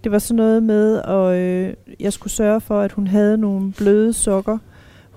[0.04, 3.72] Det var sådan noget med, at øh, jeg skulle sørge for, at hun havde nogle
[3.72, 4.58] bløde sokker,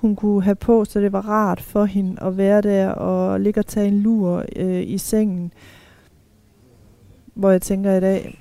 [0.02, 3.60] hun kunne have på, så det var rart for hende at være der og ligge
[3.60, 5.54] og tage en lur øh, i sengen.
[7.34, 8.40] Hvor jeg tænker i dag,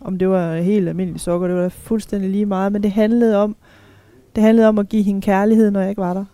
[0.00, 3.56] om det var helt almindelige sokker, det var fuldstændig lige meget, men det handlede om,
[4.34, 6.24] det handlede om at give hende kærlighed, når jeg ikke var der.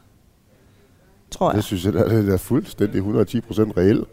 [1.31, 1.57] Tror jeg.
[1.57, 4.09] Det synes jeg, det er, det er fuldstændig 110 procent reelt.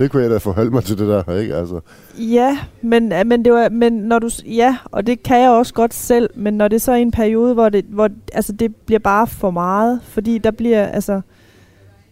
[0.00, 1.54] Det kunne jeg da forholde mig til det der, ikke?
[1.54, 1.80] Altså.
[2.18, 5.94] Ja, men, men, det var, men når du, ja, og det kan jeg også godt
[5.94, 8.98] selv, men når det er så er en periode, hvor det, hvor, altså det bliver
[8.98, 11.20] bare for meget, fordi der bliver, altså,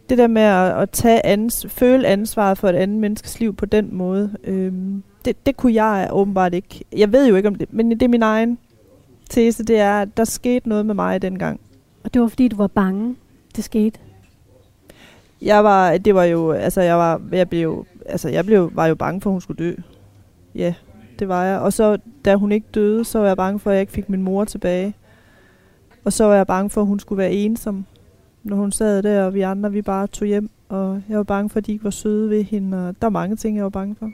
[0.09, 3.67] det der med at, at tage ans, føle ansvaret for et andet menneskes liv på
[3.67, 6.85] den måde, øhm, det, det kunne jeg åbenbart ikke.
[6.97, 8.59] Jeg ved jo ikke om det, men det er min egen
[9.31, 11.61] tese, det er, at der skete noget med mig dengang.
[12.05, 13.17] Og det var fordi, du var bange,
[13.57, 13.99] det skete?
[15.43, 18.87] Jeg var, det var jo, altså jeg var, jeg blev jo, altså jeg blev, var
[18.87, 19.75] jo bange for, at hun skulle dø.
[20.55, 20.75] Ja,
[21.19, 21.59] det var jeg.
[21.59, 24.09] Og så, da hun ikke døde, så var jeg bange for, at jeg ikke fik
[24.09, 24.95] min mor tilbage.
[26.05, 27.85] Og så var jeg bange for, at hun skulle være ensom,
[28.43, 30.51] når hun sad der, og vi andre, vi bare tog hjem.
[30.69, 33.11] Og jeg var bange for, at de ikke var søde ved hende, og der var
[33.11, 34.11] mange ting, jeg var bange for.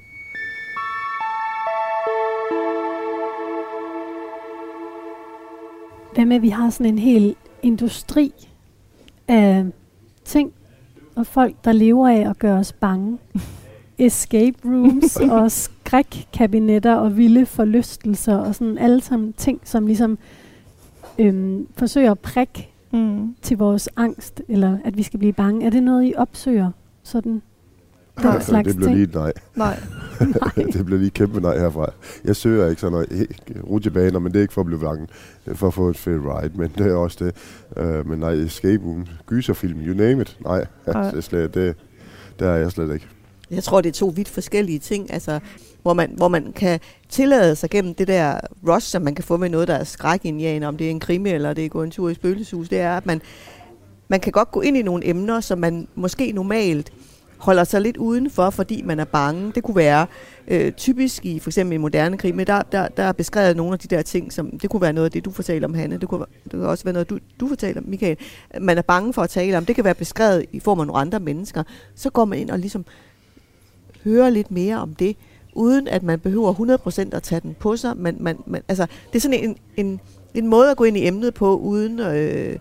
[6.15, 8.33] Hvad med, at vi har sådan en hel industri
[9.29, 9.67] af
[10.25, 10.53] ting
[11.17, 13.19] og folk, der lever af at gøre os bange.
[13.99, 20.19] Escape rooms og skrækkabinetter og vilde forlystelser og sådan alle sammen ting, som ligesom
[21.19, 23.35] øhm, forsøger at prikke mm.
[23.43, 25.67] til vores angst, eller at vi skal blive bange.
[25.67, 26.71] Er det noget, I opsøger?
[27.03, 27.43] Sådan
[28.23, 29.33] den ja, slags det bliver lige nej.
[29.55, 29.77] Nej.
[30.73, 31.93] det bliver lige kæmpe nej herfra.
[32.25, 33.27] Jeg søger ikke sådan noget
[33.71, 35.09] rutsjebaner, men det er ikke for at blive bange.
[35.47, 37.35] Er for at få et fedt ride, men det er også det.
[37.85, 40.37] Uh, men nej, escape room, gyserfilm, you name it.
[40.45, 40.67] Nej,
[41.15, 41.77] det, slet, det,
[42.39, 43.07] det er jeg slet ikke.
[43.51, 45.41] Jeg tror, det er to vidt forskellige ting, altså,
[45.83, 49.37] hvor, man, hvor man kan tillade sig gennem det der rush, som man kan få
[49.37, 51.91] med noget, der er skrækindjagende, om det er en krimi eller det er gå en
[51.91, 53.23] tur i spøgelseshus, det er, at man,
[54.09, 56.93] man kan godt gå ind i nogle emner, som man måske normalt
[57.45, 59.53] holder sig lidt udenfor, fordi man er bange.
[59.55, 60.07] Det kunne være
[60.49, 63.73] øh, typisk i for eksempel i moderne krig, men der, der, der er beskrevet nogle
[63.73, 65.99] af de der ting, som det kunne være noget af det, du fortæller om, Hanne.
[65.99, 68.17] Det kunne, det kunne også være noget, du, du fortæller om, Michael.
[68.61, 69.65] Man er bange for at tale om.
[69.65, 71.63] Det kan være beskrevet i form af nogle andre mennesker.
[71.95, 72.85] Så går man ind og ligesom
[74.05, 75.17] hører lidt mere om det,
[75.53, 76.79] uden at man behøver
[77.13, 77.97] 100% at tage den på sig.
[77.97, 80.01] Man, man, man, altså, det er sådan en, en,
[80.35, 82.57] en måde at gå ind i emnet på, uden øh,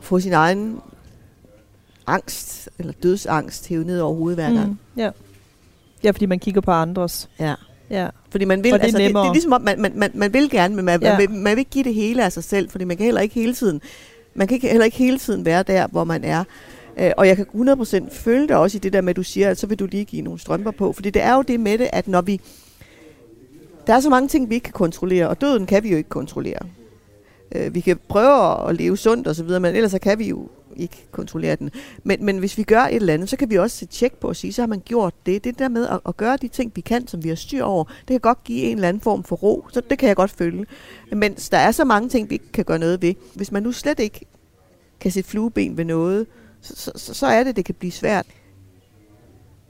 [0.00, 0.80] få sin egen
[2.06, 4.68] angst, eller dødsangst, hævet ned over hovedet hver gang.
[4.68, 5.10] Mm, ja.
[6.04, 7.28] ja, fordi man kigger på andres.
[7.40, 7.54] Ja.
[7.90, 8.08] Ja.
[8.30, 10.50] Fordi man vil, det, altså, det, det er ligesom om, man, man, man, man vil
[10.50, 11.10] gerne, men man, ja.
[11.10, 13.20] man, vil, man vil ikke give det hele af sig selv, fordi man kan heller
[13.20, 13.80] ikke hele tiden,
[14.34, 16.44] man kan ikke, heller ikke hele tiden være der, hvor man er.
[16.96, 19.50] Uh, og jeg kan 100% følge dig også i det der med, at du siger,
[19.50, 20.92] at så vil du lige give nogle strømper på.
[20.92, 22.40] Fordi det er jo det med det, at når vi...
[23.86, 26.08] Der er så mange ting, vi ikke kan kontrollere, og døden kan vi jo ikke
[26.08, 26.58] kontrollere
[27.56, 30.28] øh, vi kan prøve at leve sundt og så videre, men ellers så kan vi
[30.28, 31.70] jo ikke kontrollere den.
[32.04, 34.28] Men, men hvis vi gør et eller andet, så kan vi også se tjek på
[34.28, 35.44] at sige, så har man gjort det.
[35.44, 37.84] Det der med at, at gøre de ting, vi kan, som vi har styr over,
[37.84, 39.66] det kan godt give en eller anden form for ro.
[39.72, 40.66] Så det kan jeg godt følge.
[41.12, 43.14] Men der er så mange ting, vi ikke kan gøre noget ved.
[43.34, 44.20] Hvis man nu slet ikke
[45.00, 46.26] kan sætte flueben ved noget,
[46.60, 48.26] så, så, så er det, det kan blive svært.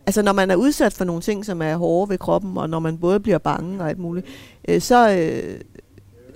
[0.06, 2.78] Altså når man er udsat for nogle ting, som er hårde ved kroppen, og når
[2.78, 4.26] man både bliver bange og alt muligt,
[4.68, 5.60] øh, så, øh,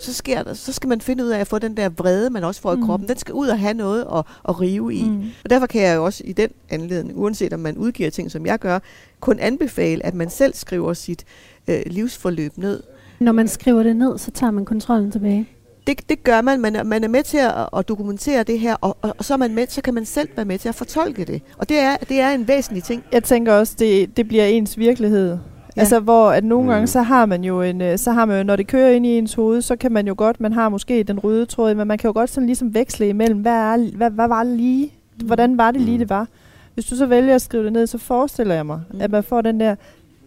[0.00, 2.44] så, sker der, så skal man finde ud af at få den der vrede, man
[2.44, 2.82] også får mm.
[2.82, 3.08] i kroppen.
[3.08, 5.04] Den skal ud og have noget at, at rive i.
[5.04, 5.22] Mm.
[5.44, 8.46] Og derfor kan jeg jo også i den anledning, uanset om man udgiver ting, som
[8.46, 8.78] jeg gør,
[9.20, 11.24] kun anbefale, at man selv skriver sit
[11.68, 12.82] øh, livsforløb ned.
[13.20, 15.48] Når man skriver det ned, så tager man kontrollen tilbage?
[15.86, 16.60] Det, det gør man.
[16.60, 19.32] Man er, man er med til at, at dokumentere det her, og, og, og så,
[19.34, 21.42] er man med, så kan man selv være med til at fortolke det.
[21.58, 23.04] Og det er, det er en væsentlig ting.
[23.12, 25.38] Jeg tænker også, det, det bliver ens virkelighed.
[25.76, 25.80] Ja.
[25.80, 26.70] Altså hvor at nogle mm.
[26.70, 29.06] gange, så har man jo en, øh, så har man jo, når det kører ind
[29.06, 31.88] i ens hoved, så kan man jo godt, man har måske den røde tråd, men
[31.88, 34.92] man kan jo godt sådan ligesom veksle imellem, hvad, er, hvad, hvad var det lige,
[35.20, 35.26] mm.
[35.26, 35.98] hvordan var det lige, mm.
[35.98, 36.28] det var.
[36.74, 39.00] Hvis du så vælger at skrive det ned, så forestiller jeg mig, mm.
[39.00, 39.74] at man får den der,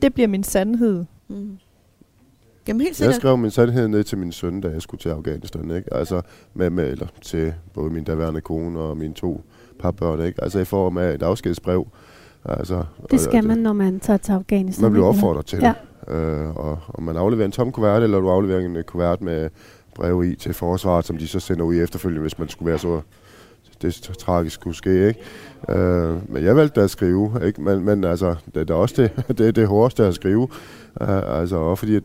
[0.02, 1.06] det bliver min sandhed.
[1.28, 1.58] Mm.
[2.68, 3.14] Jamen helt sikkert.
[3.14, 5.94] Jeg skrev min sandhed ned til min søn, da jeg skulle til Afghanistan, ikke?
[5.94, 6.22] Altså
[6.54, 9.42] med, med eller til både min daværende kone og mine to
[9.80, 10.44] papbørn, ikke?
[10.44, 11.88] Altså i form af et afskedsbrev,
[12.46, 14.84] Altså, det skal og, man, når man tager til Afghanistan.
[14.84, 15.74] Man bliver opfordret til ja.
[16.08, 16.14] det.
[16.14, 19.50] Øh, og, og man afleverer en tom kuvert, eller du afleverer en kuvert med
[19.96, 23.02] breve i til forsvaret, som de så sender ud efterfølgende, hvis man skulle være så
[23.82, 25.20] det tragisk skulle ske, ikke?
[25.70, 27.62] Øh, men jeg valgte at skrive, ikke?
[27.62, 30.42] Men, men altså, det, det er også det, det, det hårdeste at skrive.
[31.02, 32.04] Uh, altså, også fordi at,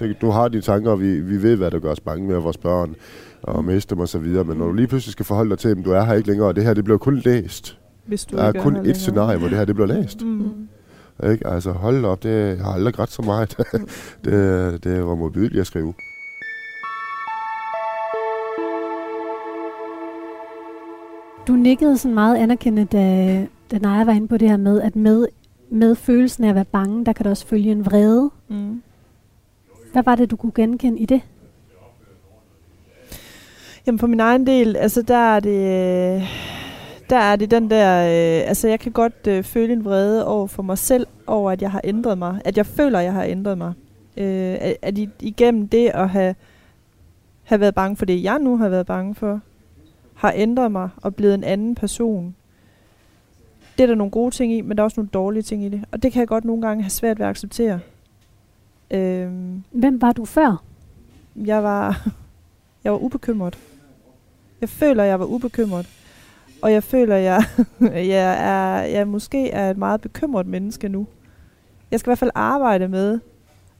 [0.00, 2.36] det, du har dine tanker, og vi, vi ved, hvad der gør os bange med
[2.36, 2.94] vores børn,
[3.42, 4.44] og miste dem og så videre.
[4.44, 6.48] Men når du lige pludselig skal forholde dig til dem, du er her ikke længere,
[6.48, 7.79] og det her, det bliver kun læst.
[8.10, 10.22] Hvis du der er kun et scenarie, hvor det her, det bliver læst.
[10.22, 10.68] Mm.
[11.30, 11.46] Ikke?
[11.46, 13.56] Altså, hold op, det jeg har aldrig grædt så meget.
[14.24, 15.94] det, det var modbydeligt at skrive.
[21.46, 24.96] Du nikkede sådan meget anerkendende, da, da Naja var inde på det her med, at
[24.96, 25.26] med,
[25.70, 28.30] med følelsen af at være bange, der kan der også følge en vrede.
[28.48, 28.82] Mm.
[29.92, 31.20] Hvad var det, du kunne genkende i det?
[33.86, 36.50] Jamen for min egen del, altså der er det, øh,
[37.10, 40.46] der er det den der, øh, altså jeg kan godt øh, føle en vrede over
[40.46, 43.24] for mig selv, over at jeg har ændret mig, at jeg føler, at jeg har
[43.24, 43.72] ændret mig.
[44.16, 46.34] Øh, at, at igennem det at have,
[47.42, 49.40] have været bange for det, jeg nu har været bange for,
[50.14, 52.34] har ændret mig og blevet en anden person.
[53.78, 55.68] Det er der nogle gode ting i, men der er også nogle dårlige ting i
[55.68, 55.84] det.
[55.92, 57.80] Og det kan jeg godt nogle gange have svært ved at acceptere.
[58.90, 59.30] Øh,
[59.70, 60.64] Hvem var du før?
[61.36, 62.06] jeg var,
[62.84, 63.58] jeg var ubekymret.
[64.60, 65.99] Jeg føler, jeg var ubekymret.
[66.62, 67.44] Og jeg føler, jeg,
[68.14, 71.06] jeg, er, jeg måske er et meget bekymret menneske nu.
[71.90, 73.20] Jeg skal i hvert fald arbejde med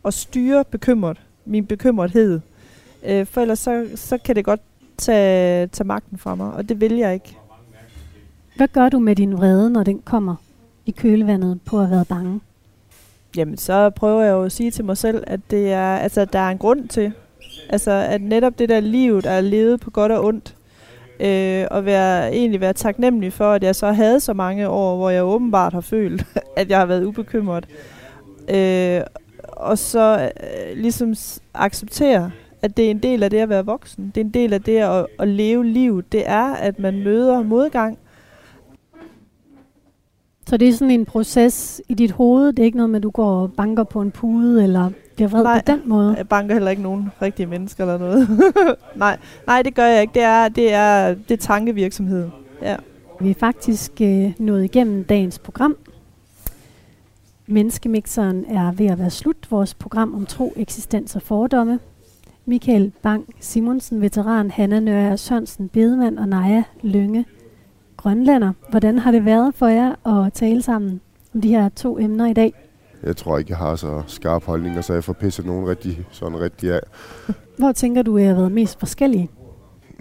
[0.05, 2.41] at styre bekymret, min bekymrethed.
[3.07, 4.61] Øh, for ellers så, så kan det godt
[4.99, 7.37] tage, tage magten fra mig, og det vil jeg ikke.
[8.57, 10.35] Hvad gør du med din vrede, når den kommer
[10.87, 12.41] i kølvandet på at have været bange?
[13.37, 16.39] Jamen, så prøver jeg jo at sige til mig selv, at det er, altså, der
[16.39, 17.13] er en grund til.
[17.69, 20.57] Altså, at netop det der liv, der er levet på godt og ondt,
[21.21, 25.11] øh, og være, egentlig være taknemmelig for, at jeg så havde så mange år, hvor
[25.11, 26.25] jeg åbenbart har følt,
[26.57, 27.67] at jeg har været ubekymret.
[28.49, 29.01] Øh,
[29.43, 31.15] og så øh, ligesom
[31.55, 32.31] acceptere,
[32.63, 34.13] at det er en del af det at være voksen.
[34.15, 36.13] Det er en del af det at, at leve livet.
[36.13, 37.99] Det er, at man møder modgang,
[40.51, 42.47] så det er sådan en proces i dit hoved.
[42.47, 45.29] Det er ikke noget med, at du går og banker på en pude, eller bliver
[45.29, 45.63] vred Nej.
[45.67, 46.15] på den måde.
[46.17, 48.29] Jeg banker heller ikke nogen rigtige mennesker eller noget.
[48.97, 50.15] nej, nej, det gør jeg ikke.
[50.15, 52.29] Det er, det er, det er tankevirksomhed.
[52.63, 52.77] Ja.
[53.21, 55.77] Vi er faktisk øh, nået igennem dagens program.
[57.47, 59.51] Menneskemixeren er ved at være slut.
[59.51, 61.79] Vores program om tro, eksistens og fordomme.
[62.45, 67.25] Michael Bang Simonsen, veteran, Hanna Nørre Sørensen, bedemand og Naja Lønge,
[68.03, 68.53] grønlander.
[68.71, 71.01] Hvordan har det været for jer at tale sammen
[71.35, 72.55] om de her to emner i dag?
[73.03, 76.41] Jeg tror ikke, jeg har så skarp holdninger, så jeg får pisset nogen rigtig, sådan
[76.41, 76.81] rigtig af.
[77.59, 79.31] Hvor tænker du, at I har været mest forskellige?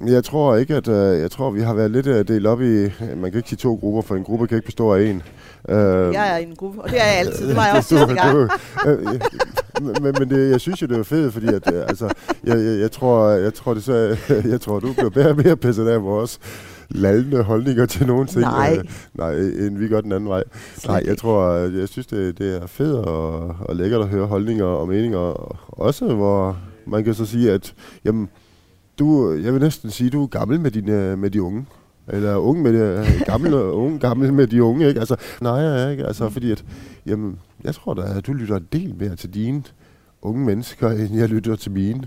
[0.08, 2.84] Jeg tror ikke, at øh, jeg tror, vi har været lidt øh, delt op i,
[3.18, 5.22] man kan ikke sige to grupper, for en gruppe kan ikke bestå af en.
[5.70, 7.48] Øh, Jeg er i en gruppe, og det er jeg altid.
[7.48, 8.34] Det var jeg også sidste gang.
[8.36, 8.48] du,
[8.88, 9.06] øh,
[10.02, 12.06] men, men det, jeg synes jo, det er fedt, fordi at, altså,
[12.44, 14.18] jeg, jeg, jeg, tror, jeg, tror, det så,
[14.52, 16.40] jeg tror, du bliver mere og mere pisset af vores
[16.90, 18.42] lallende holdninger til nogle ting.
[18.42, 18.78] Nej.
[18.78, 18.84] Øh,
[19.14, 20.44] nej, end vi gør den anden vej.
[20.88, 24.26] Nej, jeg tror, øh, jeg synes, det, det er fedt og, og lækkert at høre
[24.26, 25.18] holdninger og meninger.
[25.18, 27.74] Og også hvor man kan så sige, at
[28.06, 28.30] jamen,
[29.00, 31.66] du, jeg vil næsten sige, du er gammel med, dine, med de unge.
[32.08, 35.00] Eller unge med de, gammel, og unge, gammel med de unge, ikke?
[35.00, 36.06] Altså, nej, jeg ikke.
[36.06, 36.66] Altså, fordi at,
[37.06, 39.64] jamen, jeg tror da, at du lytter en del mere til dine
[40.22, 42.04] unge mennesker, end jeg lytter til mine.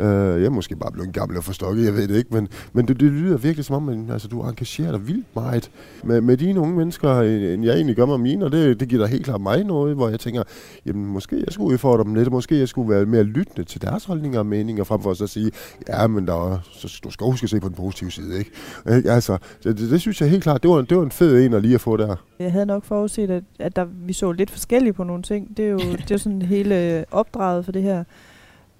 [0.00, 2.88] Øh, jeg er måske bare blevet gammel og forstokket, jeg ved det ikke, men, men
[2.88, 5.70] det, det lyder virkelig som om, at altså, du engagerer dig vildt meget
[6.04, 9.02] med, med dine unge mennesker, end jeg egentlig gør med mine, og det, det giver
[9.02, 10.42] da helt klart mig noget, hvor jeg tænker,
[10.86, 14.04] jamen måske jeg skulle udfordre dem lidt, måske jeg skulle være mere lyttende til deres
[14.04, 15.50] holdninger og meninger, frem for at så sige,
[15.88, 18.50] ja, men der er, så, du skal huske at se på den positive side, ikke?
[18.86, 21.44] Øh, Altså, det, det, det, synes jeg helt klart, det var, det var en fed
[21.46, 22.16] en at lige at få der.
[22.38, 25.56] Jeg havde nok forudset, at, at der, vi så lidt forskellige på nogle ting.
[25.56, 28.04] Det er jo, det er jo sådan hele opdraget for det her.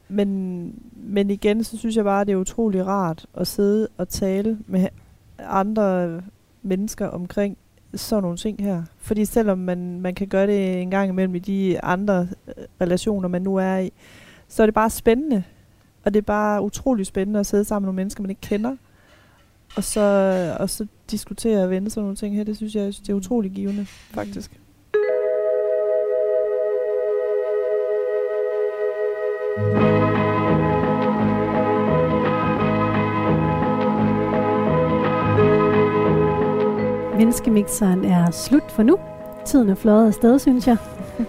[0.09, 4.09] Men, men igen, så synes jeg bare, at det er utrolig rart at sidde og
[4.09, 4.89] tale med
[5.39, 6.21] andre
[6.63, 7.57] mennesker omkring
[7.95, 8.83] sådan nogle ting her.
[8.99, 13.29] Fordi selvom man, man kan gøre det en gang imellem i de andre øh, relationer,
[13.29, 13.93] man nu er i,
[14.49, 15.43] så er det bare spændende.
[16.05, 18.77] Og det er bare utrolig spændende at sidde sammen med nogle mennesker, man ikke kender.
[19.77, 22.45] Og så, og så diskutere og vende sådan nogle ting her.
[22.45, 24.61] Det synes jeg, det er utrolig givende, faktisk.
[37.19, 38.99] Menneskemixeren er slut for nu.
[39.45, 40.77] Tiden er fløjet afsted, synes jeg.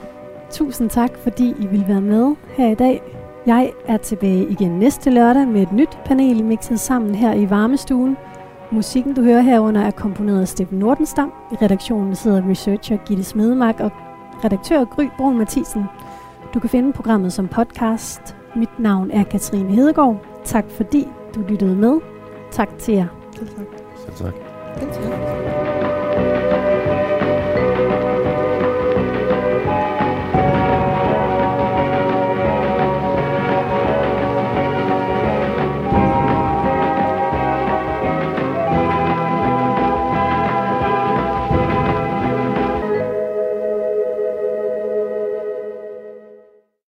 [0.51, 3.01] Tusind tak, fordi I vil være med her i dag.
[3.45, 8.17] Jeg er tilbage igen næste lørdag med et nyt panel mixet sammen her i varmestuen.
[8.71, 11.33] Musikken, du hører herunder, er komponeret af Steffen Nordenstam.
[11.51, 13.91] I redaktionen sidder researcher Gitte Smedemark og
[14.43, 15.83] redaktør Gry Brun Mathisen.
[16.53, 20.17] Du kan finde programmet som podcast Mit navn er Katrine Hedegaard.
[20.45, 21.99] Tak fordi du lyttede med.
[22.51, 23.07] Tak til jer.
[23.35, 23.65] Selv tak.
[24.05, 24.48] Selv tak.
[24.77, 25.98] 跟前